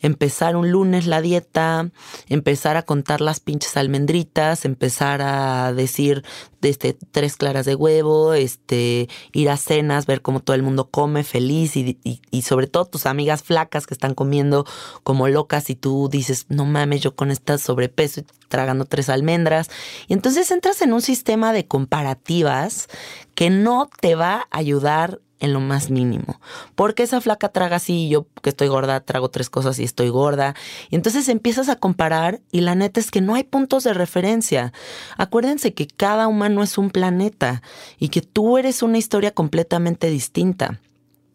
empezar 0.00 0.56
un 0.56 0.70
lunes 0.70 1.06
la 1.06 1.20
dieta, 1.20 1.90
empezar 2.28 2.76
a 2.76 2.82
contar 2.82 3.20
las 3.20 3.40
pinches 3.40 3.76
almendritas, 3.76 4.64
empezar 4.64 5.22
a 5.22 5.72
decir 5.72 6.24
este, 6.62 6.96
tres 7.12 7.36
claras 7.36 7.64
de 7.64 7.74
huevo, 7.74 8.34
este, 8.34 9.08
ir 9.32 9.50
a 9.50 9.56
cenas, 9.56 10.06
ver 10.06 10.20
cómo 10.22 10.40
todo 10.40 10.56
el 10.56 10.62
mundo 10.62 10.90
come 10.90 11.22
feliz 11.22 11.76
y, 11.76 12.42
sobre 12.42 12.66
todo 12.66 12.86
tus 12.86 13.06
amigas 13.06 13.42
flacas 13.42 13.86
que 13.86 13.94
están 13.94 14.14
comiendo 14.14 14.66
como 15.02 15.28
locas 15.28 15.70
y 15.70 15.76
tú 15.76 16.08
dices, 16.10 16.46
no 16.48 16.64
mames, 16.64 17.00
yo 17.00 17.14
con 17.14 17.30
esta 17.30 17.58
sobrepeso 17.58 18.20
y 18.20 18.26
tragando 18.48 18.84
tres 18.84 19.08
almendras. 19.08 19.70
Y 20.08 20.12
entonces 20.12 20.50
entras 20.50 20.82
en 20.82 20.92
un 20.92 21.02
sistema 21.02 21.52
de 21.52 21.66
comparativas 21.66 22.88
que 23.34 23.50
no 23.50 23.88
te 24.00 24.14
va 24.14 24.46
a 24.50 24.58
ayudar 24.58 25.20
en 25.40 25.52
lo 25.52 25.60
más 25.60 25.90
mínimo. 25.90 26.40
Porque 26.74 27.02
esa 27.02 27.20
flaca 27.20 27.50
traga 27.50 27.76
así 27.76 28.08
yo 28.08 28.26
que 28.42 28.50
estoy 28.50 28.68
gorda 28.68 29.00
trago 29.00 29.28
tres 29.28 29.50
cosas 29.50 29.78
y 29.78 29.84
estoy 29.84 30.08
gorda. 30.08 30.54
Y 30.90 30.96
entonces 30.96 31.28
empiezas 31.28 31.68
a 31.68 31.76
comparar 31.76 32.40
y 32.50 32.60
la 32.60 32.74
neta 32.74 33.00
es 33.00 33.10
que 33.10 33.20
no 33.20 33.34
hay 33.34 33.44
puntos 33.44 33.84
de 33.84 33.94
referencia. 33.94 34.72
Acuérdense 35.16 35.74
que 35.74 35.86
cada 35.86 36.28
humano 36.28 36.62
es 36.62 36.78
un 36.78 36.90
planeta 36.90 37.62
y 37.98 38.08
que 38.08 38.22
tú 38.22 38.58
eres 38.58 38.82
una 38.82 38.98
historia 38.98 39.32
completamente 39.32 40.08
distinta. 40.08 40.80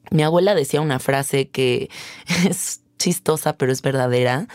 Mi 0.09 0.23
abuela 0.23 0.55
decía 0.55 0.81
una 0.81 0.99
frase 0.99 1.49
que 1.49 1.89
es 2.47 2.81
chistosa 2.97 3.53
pero 3.53 3.71
es 3.71 3.81
verdadera. 3.81 4.47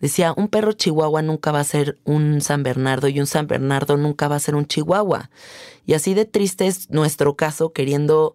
Decía, 0.00 0.34
un 0.36 0.48
perro 0.48 0.72
chihuahua 0.72 1.22
nunca 1.22 1.52
va 1.52 1.60
a 1.60 1.64
ser 1.64 1.98
un 2.04 2.40
San 2.40 2.62
Bernardo 2.62 3.08
y 3.08 3.18
un 3.20 3.26
San 3.26 3.46
Bernardo 3.46 3.96
nunca 3.96 4.28
va 4.28 4.36
a 4.36 4.40
ser 4.40 4.54
un 4.54 4.66
chihuahua. 4.66 5.30
Y 5.86 5.94
así 5.94 6.14
de 6.14 6.24
triste 6.24 6.66
es 6.66 6.90
nuestro 6.90 7.34
caso 7.34 7.72
queriendo 7.72 8.34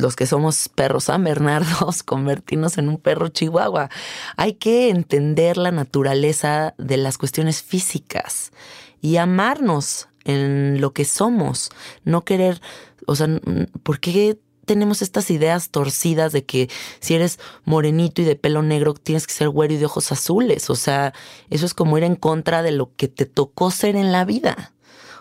los 0.00 0.16
que 0.16 0.26
somos 0.26 0.68
perros 0.68 1.04
San 1.04 1.24
Bernardos, 1.24 2.02
convertirnos 2.04 2.78
en 2.78 2.88
un 2.88 2.98
perro 2.98 3.28
chihuahua. 3.28 3.90
Hay 4.36 4.54
que 4.54 4.90
entender 4.90 5.56
la 5.56 5.70
naturaleza 5.70 6.74
de 6.78 6.96
las 6.96 7.18
cuestiones 7.18 7.62
físicas 7.62 8.52
y 9.00 9.16
amarnos 9.16 10.08
en 10.24 10.80
lo 10.80 10.92
que 10.92 11.04
somos, 11.04 11.70
no 12.04 12.24
querer, 12.24 12.60
o 13.06 13.14
sea, 13.14 13.28
¿por 13.82 13.98
qué 13.98 14.38
tenemos 14.66 15.00
estas 15.00 15.30
ideas 15.30 15.70
torcidas 15.70 16.32
de 16.32 16.44
que 16.44 16.68
si 17.00 17.14
eres 17.14 17.40
morenito 17.64 18.20
y 18.20 18.24
de 18.26 18.36
pelo 18.36 18.62
negro 18.62 18.94
tienes 18.94 19.26
que 19.26 19.32
ser 19.32 19.48
güero 19.48 19.74
y 19.74 19.78
de 19.78 19.86
ojos 19.86 20.12
azules? 20.12 20.68
O 20.70 20.76
sea, 20.76 21.14
eso 21.48 21.64
es 21.64 21.74
como 21.74 21.96
ir 21.96 22.04
en 22.04 22.16
contra 22.16 22.62
de 22.62 22.72
lo 22.72 22.94
que 22.94 23.08
te 23.08 23.24
tocó 23.24 23.70
ser 23.70 23.96
en 23.96 24.12
la 24.12 24.24
vida. 24.24 24.74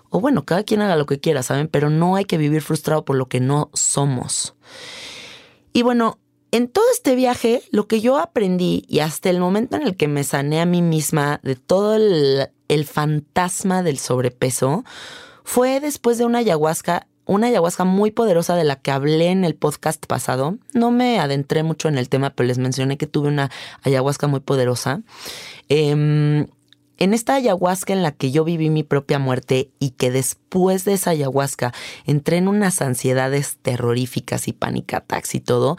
O 0.09 0.19
bueno, 0.19 0.45
cada 0.45 0.63
quien 0.63 0.81
haga 0.81 0.95
lo 0.95 1.05
que 1.05 1.19
quiera, 1.19 1.43
¿saben? 1.43 1.67
Pero 1.67 1.89
no 1.89 2.15
hay 2.15 2.25
que 2.25 2.37
vivir 2.37 2.61
frustrado 2.61 3.05
por 3.05 3.15
lo 3.15 3.27
que 3.27 3.39
no 3.39 3.69
somos. 3.73 4.55
Y 5.73 5.83
bueno, 5.83 6.19
en 6.51 6.69
todo 6.69 6.85
este 6.93 7.15
viaje, 7.15 7.61
lo 7.71 7.87
que 7.87 7.99
yo 7.99 8.17
aprendí 8.17 8.85
y 8.87 8.99
hasta 8.99 9.29
el 9.29 9.39
momento 9.39 9.75
en 9.75 9.83
el 9.83 9.97
que 9.97 10.07
me 10.07 10.23
sané 10.23 10.61
a 10.61 10.65
mí 10.65 10.81
misma 10.81 11.39
de 11.43 11.55
todo 11.55 11.95
el, 11.95 12.85
fantasma 12.85 13.83
del 13.83 13.99
sobrepeso, 13.99 14.85
fue 15.43 15.79
después 15.79 16.17
de 16.17 16.25
una 16.25 16.39
ayahuasca 16.39 17.07
una 17.25 17.47
ayahuasca 17.47 17.83
muy 17.83 18.11
poderosa 18.11 18.55
de 18.55 18.63
la 18.63 18.77
que 18.77 18.89
hablé 18.89 19.27
en 19.31 19.43
el 19.43 19.53
podcast 19.53 20.05
pasado. 20.05 20.57
No 20.73 20.91
me 20.91 21.19
adentré 21.19 21.61
mucho 21.61 21.89
en 21.89 21.97
el 21.97 22.07
tema, 22.07 22.29
pero 22.29 22.47
les 22.47 22.57
mencioné 22.57 22.97
que 22.97 23.05
tuve 23.05 23.27
una 23.27 23.51
ayahuasca 23.83 24.27
muy 24.27 24.39
poderosa. 24.39 25.01
Eh, 25.67 26.47
en 26.97 27.13
esta 27.13 27.35
ayahuasca 27.35 27.93
en 27.93 28.03
la 28.03 28.11
que 28.11 28.31
yo 28.31 28.43
viví 28.43 28.69
mi 28.69 28.83
propia 28.83 29.19
muerte 29.19 29.71
y 29.79 29.91
que 29.91 30.11
después 30.11 30.85
de 30.85 30.93
esa 30.93 31.11
ayahuasca 31.11 31.73
entré 32.05 32.37
en 32.37 32.47
unas 32.47 32.81
ansiedades 32.81 33.57
terroríficas 33.61 34.47
y 34.47 34.53
panicatax 34.53 35.35
y 35.35 35.39
todo, 35.39 35.77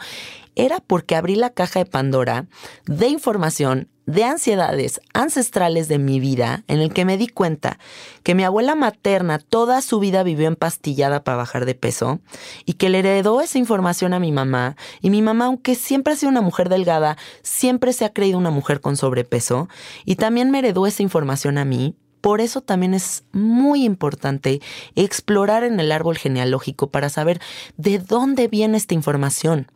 era 0.55 0.79
porque 0.79 1.15
abrí 1.15 1.35
la 1.35 1.51
caja 1.51 1.79
de 1.79 1.85
Pandora 1.85 2.47
de 2.85 3.07
información 3.07 3.87
de 4.09 4.23
ansiedades 4.23 5.01
ancestrales 5.13 5.87
de 5.87 5.99
mi 5.99 6.19
vida 6.19 6.63
en 6.67 6.79
el 6.79 6.91
que 6.91 7.05
me 7.05 7.15
di 7.15 7.27
cuenta 7.27 7.77
que 8.23 8.33
mi 8.33 8.43
abuela 8.43 8.73
materna 8.73 9.37
toda 9.37 9.81
su 9.81 9.99
vida 9.99 10.23
vivió 10.23 10.47
empastillada 10.47 11.23
para 11.23 11.37
bajar 11.37 11.65
de 11.65 11.75
peso 11.75 12.19
y 12.65 12.73
que 12.73 12.89
le 12.89 12.99
heredó 12.99 13.39
esa 13.39 13.59
información 13.59 14.15
a 14.15 14.19
mi 14.19 14.31
mamá 14.31 14.75
y 14.99 15.11
mi 15.11 15.21
mamá 15.21 15.45
aunque 15.45 15.75
siempre 15.75 16.13
ha 16.13 16.15
sido 16.15 16.31
una 16.31 16.41
mujer 16.41 16.69
delgada 16.69 17.17
siempre 17.43 17.93
se 17.93 18.03
ha 18.03 18.11
creído 18.11 18.39
una 18.39 18.49
mujer 18.49 18.81
con 18.81 18.97
sobrepeso 18.97 19.69
y 20.05 20.15
también 20.15 20.49
me 20.49 20.57
heredó 20.57 20.87
esa 20.87 21.03
información 21.03 21.59
a 21.59 21.65
mí 21.65 21.95
por 22.19 22.41
eso 22.41 22.61
también 22.61 22.95
es 22.95 23.23
muy 23.31 23.85
importante 23.85 24.59
explorar 24.95 25.63
en 25.63 25.79
el 25.79 25.91
árbol 25.91 26.17
genealógico 26.17 26.89
para 26.89 27.09
saber 27.09 27.39
de 27.77 27.99
dónde 27.99 28.49
viene 28.49 28.75
esta 28.75 28.93
información. 28.93 29.67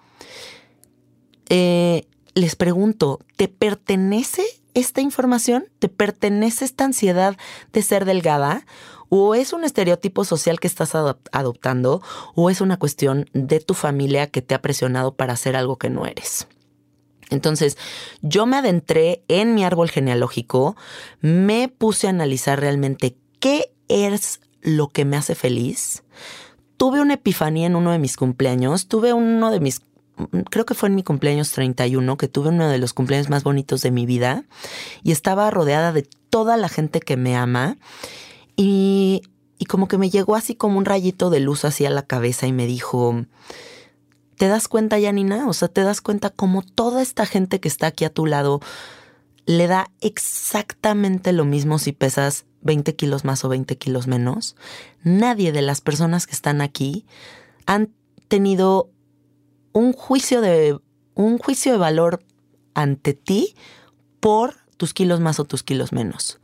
Eh, 1.50 2.04
les 2.36 2.56
pregunto, 2.56 3.20
¿te 3.36 3.48
pertenece 3.48 4.44
esta 4.74 5.02
información? 5.02 5.66
¿Te 5.80 5.90
pertenece 5.90 6.66
esta 6.66 6.86
ansiedad 6.86 7.38
de 7.72 7.82
ser 7.82 8.06
delgada? 8.06 8.66
¿O 9.10 9.36
es 9.36 9.54
un 9.54 9.64
estereotipo 9.64 10.26
social 10.26 10.60
que 10.60 10.68
estás 10.68 10.96
adoptando? 10.96 12.02
¿O 12.36 12.50
es 12.50 12.62
una 12.62 12.78
cuestión 12.78 13.30
de 13.34 13.60
tu 13.60 13.76
familia 13.76 14.28
que 14.28 14.42
te 14.42 14.56
ha 14.56 14.62
presionado 14.62 15.16
para 15.16 15.34
hacer 15.34 15.56
algo 15.56 15.78
que 15.78 15.90
no 15.90 16.06
eres? 16.06 16.48
Entonces, 17.30 17.78
yo 18.22 18.46
me 18.46 18.58
adentré 18.58 19.24
en 19.28 19.56
mi 19.56 19.64
árbol 19.64 19.90
genealógico, 19.90 20.76
me 21.22 21.68
puse 21.68 22.08
a 22.08 22.12
analizar 22.12 22.60
realmente 22.60 23.16
qué 23.40 23.72
es 23.88 24.40
lo 24.62 24.90
que 24.90 25.06
me 25.06 25.18
hace 25.18 25.36
feliz. 25.36 26.04
Tuve 26.78 27.02
una 27.02 27.16
epifanía 27.16 27.68
en 27.68 27.76
uno 27.76 27.92
de 27.92 28.00
mis 28.00 28.18
cumpleaños, 28.18 28.88
tuve 28.88 29.14
uno 29.14 29.52
de 29.52 29.60
mis 29.60 29.82
creo 30.50 30.66
que 30.66 30.74
fue 30.74 30.90
en 30.90 30.96
mi 30.96 31.04
cumpleaños 31.04 31.52
31, 31.52 32.18
que 32.18 32.28
tuve 32.28 32.50
uno 32.50 32.70
de 32.70 32.78
los 32.78 32.94
cumpleaños 32.94 33.30
más 33.30 33.44
bonitos 33.44 33.82
de 33.82 33.92
mi 33.92 34.06
vida 34.06 34.46
y 35.04 35.12
estaba 35.12 35.50
rodeada 35.52 35.92
de 35.92 36.08
toda 36.30 36.58
la 36.58 36.70
gente 36.70 37.00
que 37.00 37.18
me 37.18 37.36
ama 37.36 37.78
y, 38.56 39.24
y 39.58 39.66
como 39.66 39.88
que 39.88 39.98
me 39.98 40.10
llegó 40.10 40.36
así 40.36 40.56
como 40.56 40.78
un 40.78 40.86
rayito 40.86 41.30
de 41.30 41.40
luz 41.40 41.66
hacia 41.66 41.90
la 41.90 42.04
cabeza 42.04 42.48
y 42.48 42.54
me 42.54 42.68
dijo, 42.68 43.26
te 44.38 44.48
das 44.48 44.68
cuenta, 44.68 45.00
Janina, 45.00 45.48
o 45.48 45.54
sea, 45.54 45.68
te 45.68 45.82
das 45.82 46.02
cuenta 46.02 46.30
como 46.30 46.62
toda 46.62 47.02
esta 47.02 47.26
gente 47.26 47.60
que 47.60 47.68
está 47.68 47.88
aquí 47.88 48.06
a 48.06 48.14
tu 48.14 48.26
lado 48.26 48.62
le 49.46 49.68
da 49.68 49.92
exactamente 50.02 51.34
lo 51.34 51.46
mismo 51.46 51.80
si 51.80 51.92
pesas 51.92 52.46
20 52.62 52.96
kilos 52.96 53.26
más 53.26 53.44
o 53.44 53.50
20 53.50 53.78
kilos 53.78 54.08
menos. 54.08 54.56
Nadie 55.04 55.52
de 55.52 55.62
las 55.62 55.82
personas 55.82 56.28
que 56.28 56.34
están 56.34 56.62
aquí 56.62 57.06
han 57.66 57.90
tenido 58.28 58.90
un 59.74 59.94
juicio 59.94 60.42
de, 60.42 60.80
un 61.16 61.38
juicio 61.38 61.74
de 61.74 61.78
valor 61.78 62.24
ante 62.74 63.14
ti 63.14 63.56
por 64.20 64.56
tus 64.78 64.94
kilos 64.94 65.20
más 65.20 65.40
o 65.40 65.46
tus 65.46 65.64
kilos 65.64 65.92
menos. 65.92 66.40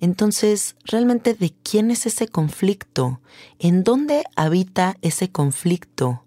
Entonces, 0.00 0.76
realmente, 0.84 1.34
¿de 1.34 1.54
quién 1.62 1.90
es 1.90 2.06
ese 2.06 2.28
conflicto? 2.28 3.20
¿En 3.58 3.84
dónde 3.84 4.24
habita 4.36 4.96
ese 5.02 5.30
conflicto? 5.30 6.24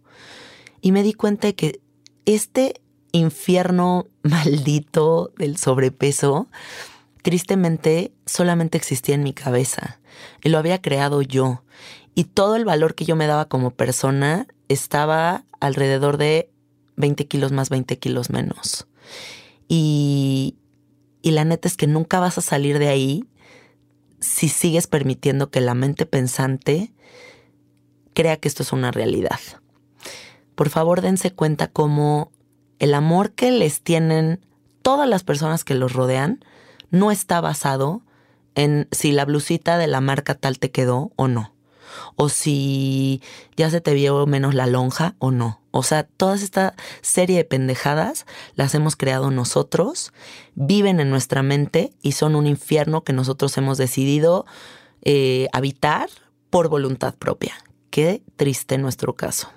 Y 0.81 0.91
me 0.91 1.03
di 1.03 1.13
cuenta 1.13 1.47
de 1.47 1.55
que 1.55 1.81
este 2.25 2.81
infierno 3.11 4.07
maldito 4.23 5.31
del 5.37 5.57
sobrepeso, 5.57 6.47
tristemente, 7.21 8.13
solamente 8.25 8.77
existía 8.77 9.15
en 9.15 9.23
mi 9.23 9.33
cabeza. 9.33 9.99
Y 10.43 10.49
lo 10.49 10.57
había 10.57 10.81
creado 10.81 11.21
yo. 11.21 11.63
Y 12.15 12.23
todo 12.23 12.55
el 12.55 12.63
valor 12.63 12.95
que 12.95 13.03
yo 13.03 13.17
me 13.17 13.27
daba 13.27 13.49
como 13.49 13.71
persona 13.71 14.47
estaba 14.69 15.43
alrededor 15.59 16.17
de 16.17 16.49
20 16.95 17.27
kilos 17.27 17.51
más 17.51 17.69
20 17.69 17.99
kilos 17.99 18.29
menos. 18.29 18.87
Y, 19.67 20.55
y 21.21 21.31
la 21.31 21.43
neta 21.43 21.67
es 21.67 21.75
que 21.75 21.87
nunca 21.87 22.21
vas 22.21 22.37
a 22.37 22.41
salir 22.41 22.79
de 22.79 22.87
ahí 22.87 23.25
si 24.21 24.47
sigues 24.47 24.87
permitiendo 24.87 25.51
que 25.51 25.59
la 25.59 25.73
mente 25.73 26.05
pensante 26.05 26.93
crea 28.13 28.37
que 28.37 28.47
esto 28.47 28.63
es 28.63 28.71
una 28.71 28.91
realidad. 28.91 29.39
Por 30.55 30.69
favor, 30.69 31.01
dense 31.01 31.31
cuenta 31.31 31.67
cómo 31.67 32.31
el 32.79 32.93
amor 32.93 33.33
que 33.33 33.51
les 33.51 33.81
tienen 33.81 34.39
todas 34.81 35.07
las 35.09 35.23
personas 35.23 35.65
que 35.65 35.75
los 35.75 35.91
rodean 35.91 36.43
no 36.91 37.11
está 37.11 37.41
basado 37.41 38.03
en 38.55 38.87
si 38.91 39.11
la 39.11 39.25
blusita 39.25 39.77
de 39.77 39.87
la 39.87 39.99
marca 39.99 40.33
tal 40.35 40.59
te 40.59 40.71
quedó 40.71 41.11
o 41.17 41.27
no 41.27 41.54
o 42.15 42.29
si 42.29 43.21
ya 43.55 43.69
se 43.69 43.81
te 43.81 43.93
vio 43.93 44.25
menos 44.25 44.53
la 44.53 44.67
lonja 44.67 45.15
o 45.19 45.31
no. 45.31 45.61
O 45.71 45.83
sea, 45.83 46.03
toda 46.03 46.35
esta 46.35 46.73
serie 47.01 47.37
de 47.37 47.43
pendejadas 47.43 48.25
las 48.55 48.73
hemos 48.75 48.95
creado 48.95 49.31
nosotros, 49.31 50.13
viven 50.53 50.99
en 50.99 51.09
nuestra 51.09 51.43
mente 51.43 51.91
y 52.01 52.13
son 52.13 52.35
un 52.35 52.47
infierno 52.47 53.03
que 53.03 53.13
nosotros 53.13 53.57
hemos 53.57 53.77
decidido 53.77 54.45
eh, 55.01 55.47
habitar 55.51 56.09
por 56.49 56.69
voluntad 56.69 57.13
propia. 57.15 57.55
Qué 57.89 58.23
triste 58.37 58.77
nuestro 58.77 59.15
caso. 59.15 59.49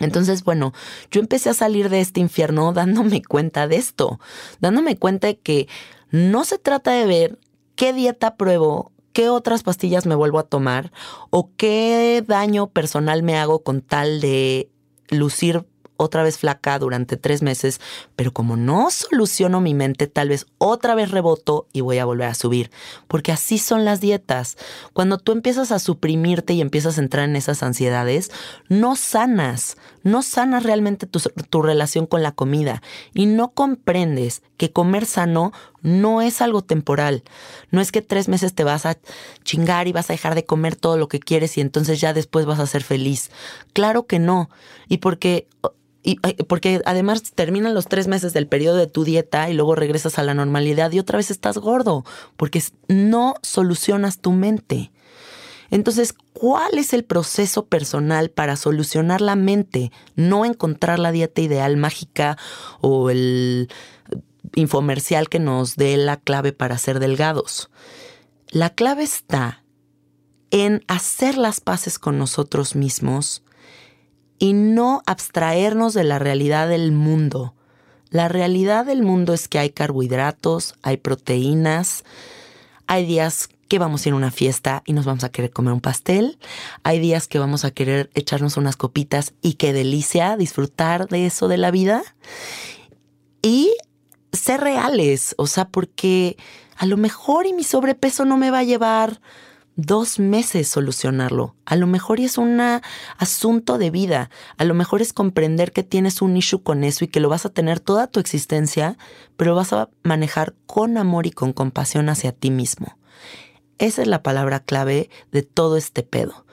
Entonces, 0.00 0.42
bueno, 0.42 0.72
yo 1.10 1.20
empecé 1.20 1.50
a 1.50 1.54
salir 1.54 1.88
de 1.88 2.00
este 2.00 2.20
infierno 2.20 2.72
dándome 2.72 3.22
cuenta 3.22 3.68
de 3.68 3.76
esto, 3.76 4.18
dándome 4.60 4.96
cuenta 4.96 5.28
de 5.28 5.38
que 5.38 5.68
no 6.10 6.44
se 6.44 6.58
trata 6.58 6.92
de 6.92 7.06
ver 7.06 7.38
qué 7.76 7.92
dieta 7.92 8.36
pruebo 8.36 8.92
qué 9.14 9.30
otras 9.30 9.62
pastillas 9.62 10.04
me 10.04 10.14
vuelvo 10.14 10.38
a 10.38 10.42
tomar 10.42 10.92
o 11.30 11.48
qué 11.56 12.22
daño 12.26 12.66
personal 12.66 13.22
me 13.22 13.38
hago 13.38 13.62
con 13.62 13.80
tal 13.80 14.20
de 14.20 14.68
lucir 15.08 15.64
otra 15.96 16.24
vez 16.24 16.38
flaca 16.38 16.78
durante 16.78 17.16
tres 17.16 17.42
meses, 17.42 17.80
pero 18.16 18.32
como 18.32 18.56
no 18.56 18.90
soluciono 18.90 19.60
mi 19.60 19.74
mente, 19.74 20.08
tal 20.08 20.28
vez 20.28 20.46
otra 20.58 20.94
vez 20.94 21.12
reboto 21.12 21.68
y 21.72 21.80
voy 21.82 21.98
a 21.98 22.04
volver 22.04 22.28
a 22.28 22.34
subir, 22.34 22.70
porque 23.06 23.32
así 23.32 23.58
son 23.58 23.84
las 23.84 24.00
dietas. 24.00 24.56
Cuando 24.92 25.18
tú 25.18 25.30
empiezas 25.32 25.70
a 25.70 25.78
suprimirte 25.78 26.52
y 26.52 26.60
empiezas 26.60 26.98
a 26.98 27.00
entrar 27.00 27.28
en 27.28 27.36
esas 27.36 27.62
ansiedades, 27.62 28.32
no 28.68 28.96
sanas, 28.96 29.76
no 30.02 30.22
sanas 30.22 30.64
realmente 30.64 31.06
tu, 31.06 31.20
tu 31.20 31.62
relación 31.62 32.06
con 32.06 32.22
la 32.22 32.32
comida 32.32 32.82
y 33.12 33.26
no 33.26 33.52
comprendes 33.52 34.42
que 34.56 34.72
comer 34.72 35.06
sano 35.06 35.52
no 35.84 36.22
es 36.22 36.40
algo 36.40 36.62
temporal. 36.62 37.22
No 37.70 37.80
es 37.80 37.92
que 37.92 38.02
tres 38.02 38.26
meses 38.26 38.54
te 38.54 38.64
vas 38.64 38.86
a 38.86 38.96
chingar 39.44 39.86
y 39.86 39.92
vas 39.92 40.10
a 40.10 40.14
dejar 40.14 40.34
de 40.34 40.44
comer 40.44 40.74
todo 40.74 40.96
lo 40.96 41.08
que 41.08 41.20
quieres 41.20 41.56
y 41.58 41.60
entonces 41.60 42.00
ya 42.00 42.12
después 42.12 42.46
vas 42.46 42.58
a 42.58 42.66
ser 42.66 42.82
feliz. 42.82 43.30
Claro 43.74 44.06
que 44.06 44.18
no. 44.18 44.50
Y 44.88 44.98
porque 44.98 45.46
y 46.02 46.16
porque 46.16 46.82
además 46.84 47.22
terminan 47.34 47.72
los 47.72 47.86
tres 47.86 48.08
meses 48.08 48.34
del 48.34 48.46
periodo 48.46 48.76
de 48.76 48.86
tu 48.86 49.04
dieta 49.04 49.48
y 49.48 49.54
luego 49.54 49.74
regresas 49.74 50.18
a 50.18 50.22
la 50.22 50.34
normalidad 50.34 50.92
y 50.92 50.98
otra 50.98 51.16
vez 51.16 51.30
estás 51.30 51.56
gordo, 51.56 52.04
porque 52.36 52.62
no 52.88 53.34
solucionas 53.42 54.18
tu 54.18 54.32
mente. 54.32 54.90
Entonces, 55.70 56.14
¿cuál 56.34 56.76
es 56.76 56.92
el 56.92 57.04
proceso 57.04 57.66
personal 57.66 58.30
para 58.30 58.56
solucionar 58.56 59.22
la 59.22 59.34
mente? 59.34 59.92
No 60.14 60.44
encontrar 60.44 60.98
la 60.98 61.10
dieta 61.10 61.40
ideal 61.40 61.78
mágica 61.78 62.36
o 62.82 63.08
el 63.08 63.70
infomercial 64.54 65.28
que 65.28 65.38
nos 65.38 65.76
dé 65.76 65.96
la 65.96 66.16
clave 66.18 66.52
para 66.52 66.78
ser 66.78 67.00
delgados. 67.00 67.70
La 68.48 68.70
clave 68.70 69.02
está 69.02 69.64
en 70.50 70.84
hacer 70.86 71.36
las 71.36 71.60
paces 71.60 71.98
con 71.98 72.18
nosotros 72.18 72.76
mismos 72.76 73.42
y 74.38 74.52
no 74.52 75.02
abstraernos 75.06 75.94
de 75.94 76.04
la 76.04 76.18
realidad 76.18 76.68
del 76.68 76.92
mundo. 76.92 77.54
La 78.10 78.28
realidad 78.28 78.86
del 78.86 79.02
mundo 79.02 79.32
es 79.34 79.48
que 79.48 79.58
hay 79.58 79.70
carbohidratos, 79.70 80.74
hay 80.82 80.98
proteínas, 80.98 82.04
hay 82.86 83.06
días 83.06 83.48
que 83.68 83.78
vamos 83.78 84.04
a 84.04 84.08
ir 84.08 84.12
a 84.12 84.16
una 84.16 84.30
fiesta 84.30 84.82
y 84.86 84.92
nos 84.92 85.04
vamos 85.04 85.24
a 85.24 85.30
querer 85.30 85.50
comer 85.50 85.72
un 85.72 85.80
pastel, 85.80 86.38
hay 86.84 87.00
días 87.00 87.26
que 87.26 87.38
vamos 87.38 87.64
a 87.64 87.72
querer 87.72 88.10
echarnos 88.14 88.56
unas 88.56 88.76
copitas 88.76 89.34
y 89.42 89.54
qué 89.54 89.72
delicia 89.72 90.36
disfrutar 90.36 91.08
de 91.08 91.26
eso 91.26 91.48
de 91.48 91.56
la 91.56 91.70
vida. 91.70 92.02
Y 93.42 93.74
ser 94.34 94.60
reales, 94.60 95.34
o 95.38 95.46
sea, 95.46 95.68
porque 95.68 96.36
a 96.76 96.86
lo 96.86 96.96
mejor 96.96 97.46
y 97.46 97.52
mi 97.52 97.64
sobrepeso 97.64 98.24
no 98.24 98.36
me 98.36 98.50
va 98.50 98.60
a 98.60 98.64
llevar 98.64 99.20
dos 99.76 100.18
meses 100.18 100.68
solucionarlo. 100.68 101.54
A 101.64 101.76
lo 101.76 101.86
mejor 101.86 102.20
es 102.20 102.38
un 102.38 102.60
asunto 103.18 103.78
de 103.78 103.90
vida. 103.90 104.30
A 104.56 104.64
lo 104.64 104.74
mejor 104.74 105.02
es 105.02 105.12
comprender 105.12 105.72
que 105.72 105.82
tienes 105.82 106.22
un 106.22 106.36
issue 106.36 106.62
con 106.62 106.84
eso 106.84 107.04
y 107.04 107.08
que 107.08 107.20
lo 107.20 107.28
vas 107.28 107.46
a 107.46 107.50
tener 107.50 107.80
toda 107.80 108.06
tu 108.06 108.20
existencia, 108.20 108.96
pero 109.36 109.54
vas 109.54 109.72
a 109.72 109.88
manejar 110.02 110.54
con 110.66 110.96
amor 110.96 111.26
y 111.26 111.30
con 111.30 111.52
compasión 111.52 112.08
hacia 112.08 112.32
ti 112.32 112.50
mismo. 112.50 112.96
Esa 113.78 114.02
es 114.02 114.08
la 114.08 114.22
palabra 114.22 114.60
clave 114.60 115.10
de 115.32 115.42
todo 115.42 115.76
este 115.76 116.02
pedo. 116.02 116.46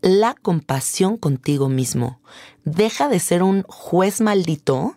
La 0.00 0.34
compasión 0.34 1.16
contigo 1.16 1.68
mismo. 1.68 2.20
Deja 2.64 3.08
de 3.08 3.20
ser 3.20 3.44
un 3.44 3.62
juez 3.62 4.20
maldito 4.20 4.96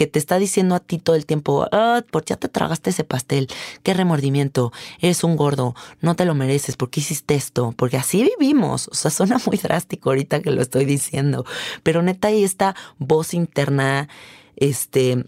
que 0.00 0.06
te 0.06 0.18
está 0.18 0.38
diciendo 0.38 0.74
a 0.74 0.80
ti 0.80 0.96
todo 0.96 1.14
el 1.14 1.26
tiempo, 1.26 1.68
ah, 1.72 2.02
por 2.10 2.24
ya 2.24 2.36
te 2.36 2.48
tragaste 2.48 2.88
ese 2.88 3.04
pastel, 3.04 3.48
qué 3.82 3.92
remordimiento, 3.92 4.72
eres 4.98 5.24
un 5.24 5.36
gordo, 5.36 5.74
no 6.00 6.16
te 6.16 6.24
lo 6.24 6.34
mereces, 6.34 6.78
¿por 6.78 6.88
qué 6.88 7.00
hiciste 7.00 7.34
esto? 7.34 7.74
Porque 7.76 7.98
así 7.98 8.26
vivimos, 8.38 8.88
o 8.88 8.94
sea, 8.94 9.10
suena 9.10 9.36
muy 9.44 9.58
drástico 9.58 10.08
ahorita 10.08 10.40
que 10.40 10.52
lo 10.52 10.62
estoy 10.62 10.86
diciendo, 10.86 11.44
pero 11.82 12.00
neta 12.00 12.28
hay 12.28 12.44
esta 12.44 12.74
voz 12.96 13.34
interna, 13.34 14.08
este, 14.56 15.26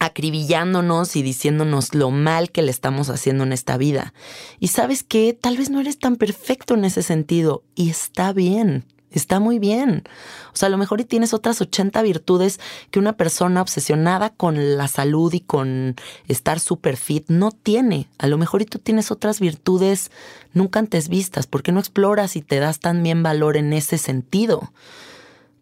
acribillándonos 0.00 1.14
y 1.14 1.22
diciéndonos 1.22 1.94
lo 1.94 2.10
mal 2.10 2.50
que 2.50 2.62
le 2.62 2.72
estamos 2.72 3.10
haciendo 3.10 3.44
en 3.44 3.52
esta 3.52 3.76
vida. 3.76 4.14
Y 4.58 4.66
sabes 4.66 5.04
que 5.04 5.32
tal 5.32 5.56
vez 5.58 5.70
no 5.70 5.78
eres 5.78 6.00
tan 6.00 6.16
perfecto 6.16 6.74
en 6.74 6.84
ese 6.84 7.04
sentido 7.04 7.62
y 7.76 7.90
está 7.90 8.32
bien. 8.32 8.84
Está 9.10 9.40
muy 9.40 9.58
bien. 9.58 10.04
O 10.52 10.56
sea, 10.56 10.66
a 10.66 10.70
lo 10.70 10.76
mejor 10.76 11.00
y 11.00 11.04
tienes 11.04 11.32
otras 11.32 11.60
80 11.60 12.02
virtudes 12.02 12.60
que 12.90 12.98
una 12.98 13.14
persona 13.14 13.62
obsesionada 13.62 14.30
con 14.30 14.76
la 14.76 14.86
salud 14.86 15.32
y 15.32 15.40
con 15.40 15.96
estar 16.26 16.60
super 16.60 16.96
fit 16.96 17.24
no 17.28 17.50
tiene. 17.50 18.08
A 18.18 18.26
lo 18.26 18.36
mejor 18.36 18.60
y 18.62 18.66
tú 18.66 18.78
tienes 18.78 19.10
otras 19.10 19.40
virtudes 19.40 20.10
nunca 20.52 20.78
antes 20.78 21.08
vistas. 21.08 21.46
¿Por 21.46 21.62
qué 21.62 21.72
no 21.72 21.80
exploras 21.80 22.36
y 22.36 22.42
te 22.42 22.58
das 22.60 22.80
también 22.80 23.22
valor 23.22 23.56
en 23.56 23.72
ese 23.72 23.96
sentido? 23.96 24.72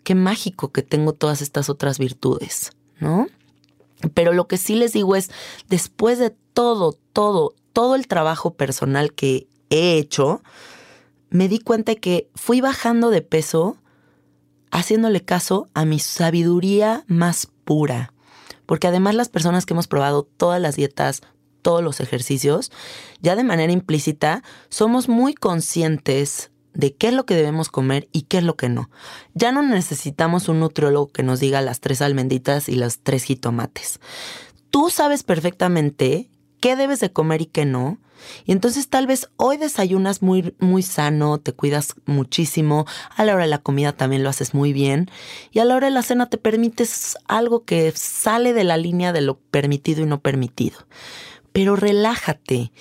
Qué 0.02 0.14
mágico 0.14 0.72
que 0.72 0.82
tengo 0.82 1.12
todas 1.12 1.40
estas 1.40 1.68
otras 1.68 1.98
virtudes, 1.98 2.72
¿no? 2.98 3.28
Pero 4.14 4.32
lo 4.32 4.46
que 4.46 4.58
sí 4.58 4.74
les 4.74 4.92
digo 4.92 5.16
es, 5.16 5.30
después 5.68 6.18
de 6.18 6.30
todo, 6.52 6.96
todo, 7.12 7.54
todo 7.72 7.94
el 7.94 8.06
trabajo 8.08 8.54
personal 8.54 9.12
que 9.12 9.46
he 9.70 9.98
hecho, 9.98 10.42
me 11.30 11.48
di 11.48 11.58
cuenta 11.58 11.94
que 11.94 12.28
fui 12.34 12.60
bajando 12.60 13.10
de 13.10 13.22
peso 13.22 13.78
haciéndole 14.70 15.22
caso 15.22 15.68
a 15.74 15.84
mi 15.84 15.98
sabiduría 15.98 17.04
más 17.06 17.48
pura. 17.64 18.12
Porque 18.66 18.88
además 18.88 19.14
las 19.14 19.28
personas 19.28 19.64
que 19.64 19.74
hemos 19.74 19.86
probado 19.86 20.24
todas 20.24 20.60
las 20.60 20.76
dietas, 20.76 21.22
todos 21.62 21.82
los 21.82 22.00
ejercicios, 22.00 22.70
ya 23.20 23.36
de 23.36 23.44
manera 23.44 23.72
implícita 23.72 24.42
somos 24.68 25.08
muy 25.08 25.34
conscientes 25.34 26.50
de 26.74 26.94
qué 26.94 27.08
es 27.08 27.14
lo 27.14 27.24
que 27.24 27.34
debemos 27.34 27.70
comer 27.70 28.08
y 28.12 28.22
qué 28.22 28.38
es 28.38 28.44
lo 28.44 28.56
que 28.56 28.68
no. 28.68 28.90
Ya 29.34 29.50
no 29.50 29.62
necesitamos 29.62 30.48
un 30.48 30.60
nutriólogo 30.60 31.08
que 31.08 31.22
nos 31.22 31.40
diga 31.40 31.62
las 31.62 31.80
tres 31.80 32.02
almenditas 32.02 32.68
y 32.68 32.76
las 32.76 32.98
tres 32.98 33.24
jitomates. 33.24 33.98
Tú 34.70 34.90
sabes 34.90 35.22
perfectamente 35.22 36.28
qué 36.60 36.76
debes 36.76 37.00
de 37.00 37.12
comer 37.12 37.42
y 37.42 37.46
qué 37.46 37.64
no. 37.64 37.98
Y 38.44 38.52
entonces 38.52 38.88
tal 38.88 39.06
vez 39.06 39.28
hoy 39.36 39.56
desayunas 39.56 40.22
muy, 40.22 40.54
muy 40.58 40.82
sano, 40.82 41.38
te 41.38 41.52
cuidas 41.52 41.94
muchísimo, 42.06 42.86
a 43.14 43.24
la 43.24 43.34
hora 43.34 43.44
de 43.44 43.50
la 43.50 43.58
comida 43.58 43.92
también 43.92 44.22
lo 44.22 44.30
haces 44.30 44.54
muy 44.54 44.72
bien 44.72 45.10
y 45.52 45.58
a 45.58 45.64
la 45.64 45.76
hora 45.76 45.88
de 45.88 45.92
la 45.92 46.02
cena 46.02 46.28
te 46.28 46.38
permites 46.38 47.18
algo 47.28 47.64
que 47.64 47.92
sale 47.94 48.52
de 48.52 48.64
la 48.64 48.78
línea 48.78 49.12
de 49.12 49.20
lo 49.20 49.38
permitido 49.38 50.02
y 50.02 50.06
no 50.06 50.20
permitido. 50.20 50.78
Pero 51.52 51.76
relájate, 51.76 52.72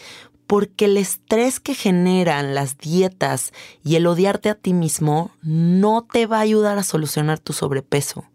porque 0.48 0.86
el 0.86 0.98
estrés 0.98 1.60
que 1.60 1.74
generan 1.74 2.56
las 2.56 2.78
dietas 2.78 3.52
y 3.84 3.96
el 3.96 4.08
odiarte 4.08 4.50
a 4.50 4.56
ti 4.56 4.74
mismo 4.74 5.32
no 5.42 6.06
te 6.12 6.28
va 6.28 6.38
a 6.38 6.42
ayudar 6.42 6.78
a 6.78 6.84
solucionar 6.84 7.40
tu 7.40 7.54
sobrepeso. 7.54 8.26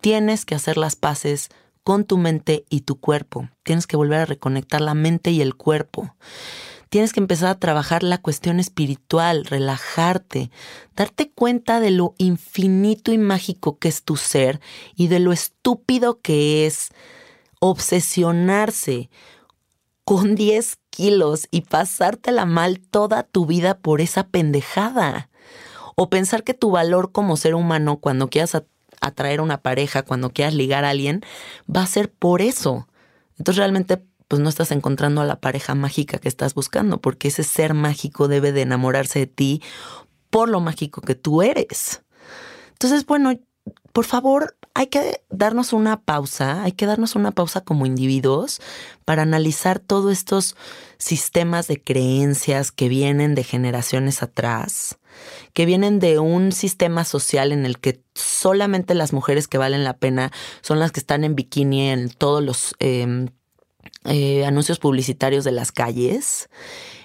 Tienes 0.00 0.44
que 0.44 0.54
hacer 0.54 0.76
las 0.76 0.96
paces 0.96 1.50
con 1.84 2.04
tu 2.04 2.16
mente 2.18 2.64
y 2.70 2.82
tu 2.82 3.00
cuerpo. 3.00 3.48
Tienes 3.62 3.86
que 3.86 3.96
volver 3.96 4.20
a 4.20 4.26
reconectar 4.26 4.80
la 4.80 4.94
mente 4.94 5.30
y 5.30 5.40
el 5.40 5.54
cuerpo. 5.54 6.14
Tienes 6.88 7.14
que 7.14 7.20
empezar 7.20 7.48
a 7.48 7.58
trabajar 7.58 8.02
la 8.02 8.18
cuestión 8.18 8.60
espiritual, 8.60 9.46
relajarte, 9.46 10.50
darte 10.94 11.30
cuenta 11.30 11.80
de 11.80 11.90
lo 11.90 12.14
infinito 12.18 13.12
y 13.12 13.18
mágico 13.18 13.78
que 13.78 13.88
es 13.88 14.02
tu 14.02 14.16
ser 14.16 14.60
y 14.94 15.08
de 15.08 15.18
lo 15.18 15.32
estúpido 15.32 16.20
que 16.20 16.66
es 16.66 16.90
obsesionarse 17.60 19.08
con 20.04 20.34
10 20.34 20.78
kilos 20.90 21.48
y 21.50 21.62
pasártela 21.62 22.44
mal 22.44 22.80
toda 22.80 23.22
tu 23.22 23.46
vida 23.46 23.78
por 23.78 24.00
esa 24.02 24.28
pendejada. 24.28 25.30
O 25.94 26.10
pensar 26.10 26.44
que 26.44 26.54
tu 26.54 26.70
valor 26.70 27.12
como 27.12 27.36
ser 27.36 27.54
humano 27.54 27.98
cuando 27.98 28.28
quieras 28.28 28.54
atraer 29.02 29.40
a 29.40 29.42
una 29.42 29.60
pareja, 29.60 30.02
cuando 30.02 30.30
quieras 30.30 30.54
ligar 30.54 30.84
a 30.84 30.90
alguien, 30.90 31.22
va 31.74 31.82
a 31.82 31.86
ser 31.86 32.10
por 32.10 32.40
eso. 32.40 32.88
Entonces 33.38 33.58
realmente 33.58 34.02
pues 34.28 34.40
no 34.40 34.48
estás 34.48 34.70
encontrando 34.70 35.20
a 35.20 35.26
la 35.26 35.40
pareja 35.40 35.74
mágica 35.74 36.16
que 36.16 36.28
estás 36.28 36.54
buscando, 36.54 37.02
porque 37.02 37.28
ese 37.28 37.44
ser 37.44 37.74
mágico 37.74 38.28
debe 38.28 38.52
de 38.52 38.62
enamorarse 38.62 39.18
de 39.18 39.26
ti 39.26 39.62
por 40.30 40.48
lo 40.48 40.60
mágico 40.60 41.02
que 41.02 41.14
tú 41.14 41.42
eres. 41.42 42.02
Entonces, 42.70 43.04
bueno, 43.04 43.38
por 43.92 44.06
favor, 44.06 44.56
hay 44.74 44.86
que 44.86 45.22
darnos 45.28 45.72
una 45.72 46.00
pausa, 46.00 46.62
hay 46.62 46.72
que 46.72 46.86
darnos 46.86 47.14
una 47.14 47.30
pausa 47.32 47.60
como 47.60 47.86
individuos 47.86 48.60
para 49.04 49.22
analizar 49.22 49.78
todos 49.78 50.12
estos 50.12 50.56
sistemas 50.98 51.66
de 51.68 51.82
creencias 51.82 52.72
que 52.72 52.88
vienen 52.88 53.34
de 53.34 53.44
generaciones 53.44 54.22
atrás, 54.22 54.98
que 55.52 55.66
vienen 55.66 55.98
de 55.98 56.18
un 56.18 56.52
sistema 56.52 57.04
social 57.04 57.52
en 57.52 57.66
el 57.66 57.78
que 57.78 58.02
solamente 58.14 58.94
las 58.94 59.12
mujeres 59.12 59.46
que 59.46 59.58
valen 59.58 59.84
la 59.84 59.96
pena 59.98 60.32
son 60.62 60.78
las 60.78 60.92
que 60.92 61.00
están 61.00 61.24
en 61.24 61.34
bikini 61.34 61.90
en 61.90 62.08
todos 62.08 62.42
los 62.42 62.74
em, 62.78 63.28
eh, 64.04 64.44
anuncios 64.44 64.78
publicitarios 64.78 65.44
de 65.44 65.52
las 65.52 65.72
calles 65.72 66.48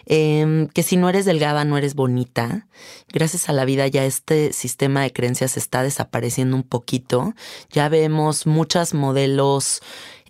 Em, 0.09 0.69
que 0.69 0.83
si 0.83 0.95
no 0.95 1.09
eres 1.09 1.25
delgada 1.25 1.65
no 1.65 1.77
eres 1.77 1.93
bonita. 1.93 2.67
Gracias 3.11 3.49
a 3.49 3.53
la 3.53 3.65
vida 3.65 3.87
ya 3.87 4.05
este 4.05 4.53
sistema 4.53 5.01
de 5.01 5.11
creencias 5.11 5.57
está 5.57 5.83
desapareciendo 5.83 6.55
un 6.55 6.63
poquito. 6.63 7.33
Ya 7.71 7.89
vemos 7.89 8.47
muchas 8.47 8.93
modelos 8.93 9.81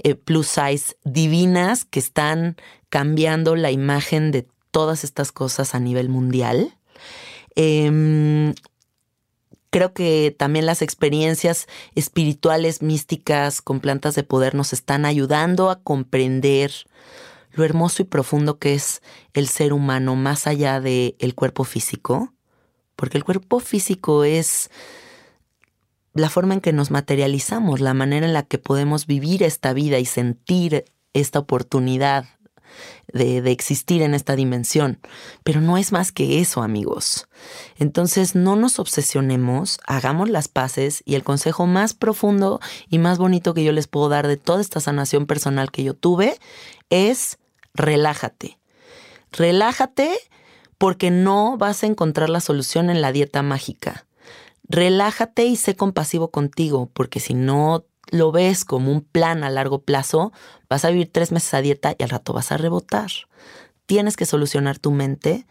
eh, 0.02 0.16
plus 0.16 0.48
size 0.48 0.96
divinas 1.04 1.86
que 1.86 2.00
están 2.00 2.58
cambiando 2.90 3.56
la 3.56 3.70
imagen 3.70 4.32
de 4.32 4.48
todas 4.72 5.04
estas 5.04 5.32
cosas 5.32 5.76
a 5.76 5.80
nivel 5.80 6.10
mundial. 6.10 6.76
Creo 9.70 9.94
que 9.94 10.36
también 10.38 10.66
las 10.66 10.82
experiencias 10.82 11.68
espirituales, 11.96 12.82
místicas, 12.82 13.62
con 13.62 13.80
plantas 13.80 14.16
de 14.16 14.24
poder 14.24 14.56
nos 14.56 14.74
están 14.74 15.06
ayudando 15.06 15.70
a 15.70 15.82
comprender 15.82 16.72
lo 17.52 17.66
hermoso 17.66 18.02
y 18.04 18.06
profundo 18.06 18.60
que 18.60 18.76
es 18.76 19.02
el 19.34 19.48
ser 19.48 19.74
humano 19.74 20.16
más 20.16 20.48
allá 20.48 20.80
del 20.80 21.16
el 21.20 21.36
cuerpo 21.36 21.64
físico, 21.64 22.34
porque 22.96 23.18
el 23.18 23.24
cuerpo 23.24 23.60
físico 23.60 24.24
es 24.24 24.70
la 26.14 26.30
forma 26.30 26.54
en 26.54 26.62
que 26.62 26.74
nos 26.74 26.92
materializamos, 26.92 27.80
la 27.80 27.94
manera 27.94 28.26
en 28.26 28.34
la 28.34 28.44
que 28.44 28.58
podemos 28.58 29.06
vivir 29.06 29.44
esta 29.44 29.74
vida 29.74 30.00
y 30.00 30.06
sentir 30.06 30.86
esta 31.14 31.40
oportunidad 31.40 32.26
de, 33.12 33.42
de, 33.42 33.52
existir 33.52 34.02
en 34.02 34.14
esta 34.14 34.36
dimensión. 34.36 35.00
Pero 35.44 35.62
no 35.62 35.78
es 35.78 35.92
más 35.92 36.12
que 36.12 36.40
eso, 36.40 36.62
amigos. 36.62 37.28
Entonces 37.78 38.36
no 38.36 38.56
nos 38.56 38.80
obsesionemos, 38.80 39.80
hagamos 39.86 40.30
las 40.30 40.48
paces 40.48 41.04
y 41.06 41.16
el 41.16 41.24
consejo 41.24 41.68
más 41.68 41.94
profundo 41.94 42.60
y 42.90 43.00
más 43.00 43.18
bonito 43.18 43.54
que 43.54 43.64
yo 43.64 43.72
les 43.72 43.88
puedo 43.88 44.10
dar 44.10 44.28
de 44.28 44.38
toda 44.38 44.62
esta 44.62 44.80
sanación 44.80 45.26
personal 45.26 45.72
que 45.72 45.84
yo 45.84 45.94
tuve 45.94 46.40
es 46.90 47.38
relájate. 47.74 48.58
Relájate 49.32 50.18
porque 50.78 51.12
no 51.12 51.58
vas 51.58 51.84
a 51.84 51.88
encontrar 51.88 52.30
la 52.30 52.42
solución 52.42 52.90
en 52.90 53.02
la 53.02 53.12
dieta 53.12 53.42
mágica. 53.42 54.06
Relájate 54.70 55.46
y 55.46 55.56
sé 55.56 55.76
compasivo 55.76 56.30
contigo, 56.30 56.90
porque 56.94 57.20
si 57.20 57.34
no 57.34 57.86
lo 58.12 58.32
ves 58.32 58.66
como 58.66 58.92
un 58.92 59.02
plan 59.02 59.44
a 59.44 59.50
largo 59.50 59.82
plazo, 59.84 60.32
vas 60.70 60.86
a 60.86 60.90
vivir 60.90 61.10
tres 61.12 61.32
meses 61.32 61.54
a 61.54 61.62
dieta 61.62 61.96
y 61.98 62.04
al 62.04 62.10
rato 62.10 62.34
vas 62.34 62.52
a 62.52 62.58
rebotar. 62.58 63.12
Tienes 63.86 64.18
que 64.18 64.26
solucionar 64.26 64.80
tu 64.80 64.92
mente. 64.92 65.46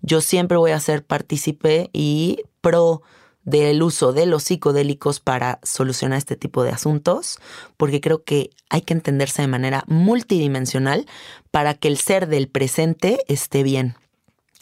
Yo 0.00 0.20
siempre 0.20 0.56
voy 0.56 0.70
a 0.70 0.80
ser 0.80 1.04
partícipe 1.04 1.90
y 1.92 2.42
pro 2.60 3.02
del 3.44 3.82
uso 3.82 4.12
de 4.12 4.26
los 4.26 4.44
psicodélicos 4.44 5.20
para 5.20 5.58
solucionar 5.62 6.18
este 6.18 6.36
tipo 6.36 6.62
de 6.62 6.70
asuntos, 6.70 7.38
porque 7.76 8.00
creo 8.00 8.22
que 8.24 8.50
hay 8.70 8.82
que 8.82 8.94
entenderse 8.94 9.42
de 9.42 9.48
manera 9.48 9.84
multidimensional 9.88 11.06
para 11.50 11.74
que 11.74 11.88
el 11.88 11.98
ser 11.98 12.28
del 12.28 12.48
presente 12.48 13.24
esté 13.28 13.62
bien. 13.62 13.96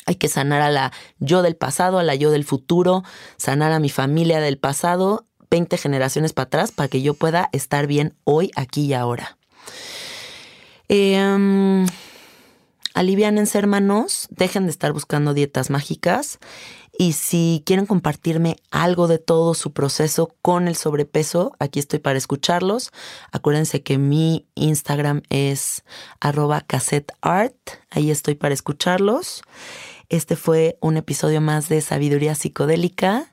Hay 0.07 0.17
que 0.17 0.29
sanar 0.29 0.63
a 0.63 0.71
la 0.71 0.93
yo 1.19 1.43
del 1.43 1.57
pasado, 1.57 1.99
a 1.99 2.03
la 2.03 2.15
yo 2.15 2.31
del 2.31 2.45
futuro, 2.45 3.05
sanar 3.37 3.73
a 3.73 3.81
mi 3.81 3.91
familia 3.91 4.41
del 4.41 4.59
pasado, 4.59 5.27
20 5.51 5.77
generaciones 5.77 6.33
para 6.33 6.47
atrás, 6.47 6.73
para 6.73 6.89
que 6.89 7.03
yo 7.03 7.15
pueda 7.15 7.49
estar 7.53 7.87
bien 7.87 8.15
hoy, 8.25 8.51
aquí 8.57 8.87
y 8.87 8.95
ahora. 8.95 9.37
Eh, 10.89 11.87
alivianense 12.95 13.59
hermanos, 13.59 14.29
dejen 14.31 14.65
de 14.65 14.71
estar 14.71 14.93
buscando 14.93 15.35
dietas 15.35 15.71
mágicas 15.71 16.39
y 17.01 17.13
si 17.13 17.63
quieren 17.65 17.87
compartirme 17.87 18.57
algo 18.71 19.09
de 19.09 19.19
todo 19.19 19.55
su 19.55 19.73
proceso 19.73 20.35
con 20.43 20.69
el 20.69 20.77
sobrepeso, 20.77 21.53
aquí 21.59 21.79
estoy 21.79 21.99
para 21.99 22.19
escucharlos. 22.19 22.91
Acuérdense 23.33 23.83
que 23.83 23.97
mi 23.97 24.47
Instagram 24.55 25.23
es 25.31 25.83
arroba 26.21 26.61
cassetteart. 26.61 27.57
Ahí 27.91 28.11
estoy 28.11 28.35
para 28.35 28.53
escucharlos. 28.53 29.43
Este 30.11 30.37
fue 30.37 30.77
un 30.83 30.99
episodio 30.99 31.41
más 31.41 31.71
de 31.71 31.81
Sabiduría 31.81 32.35
Psicodélica. 32.35 33.33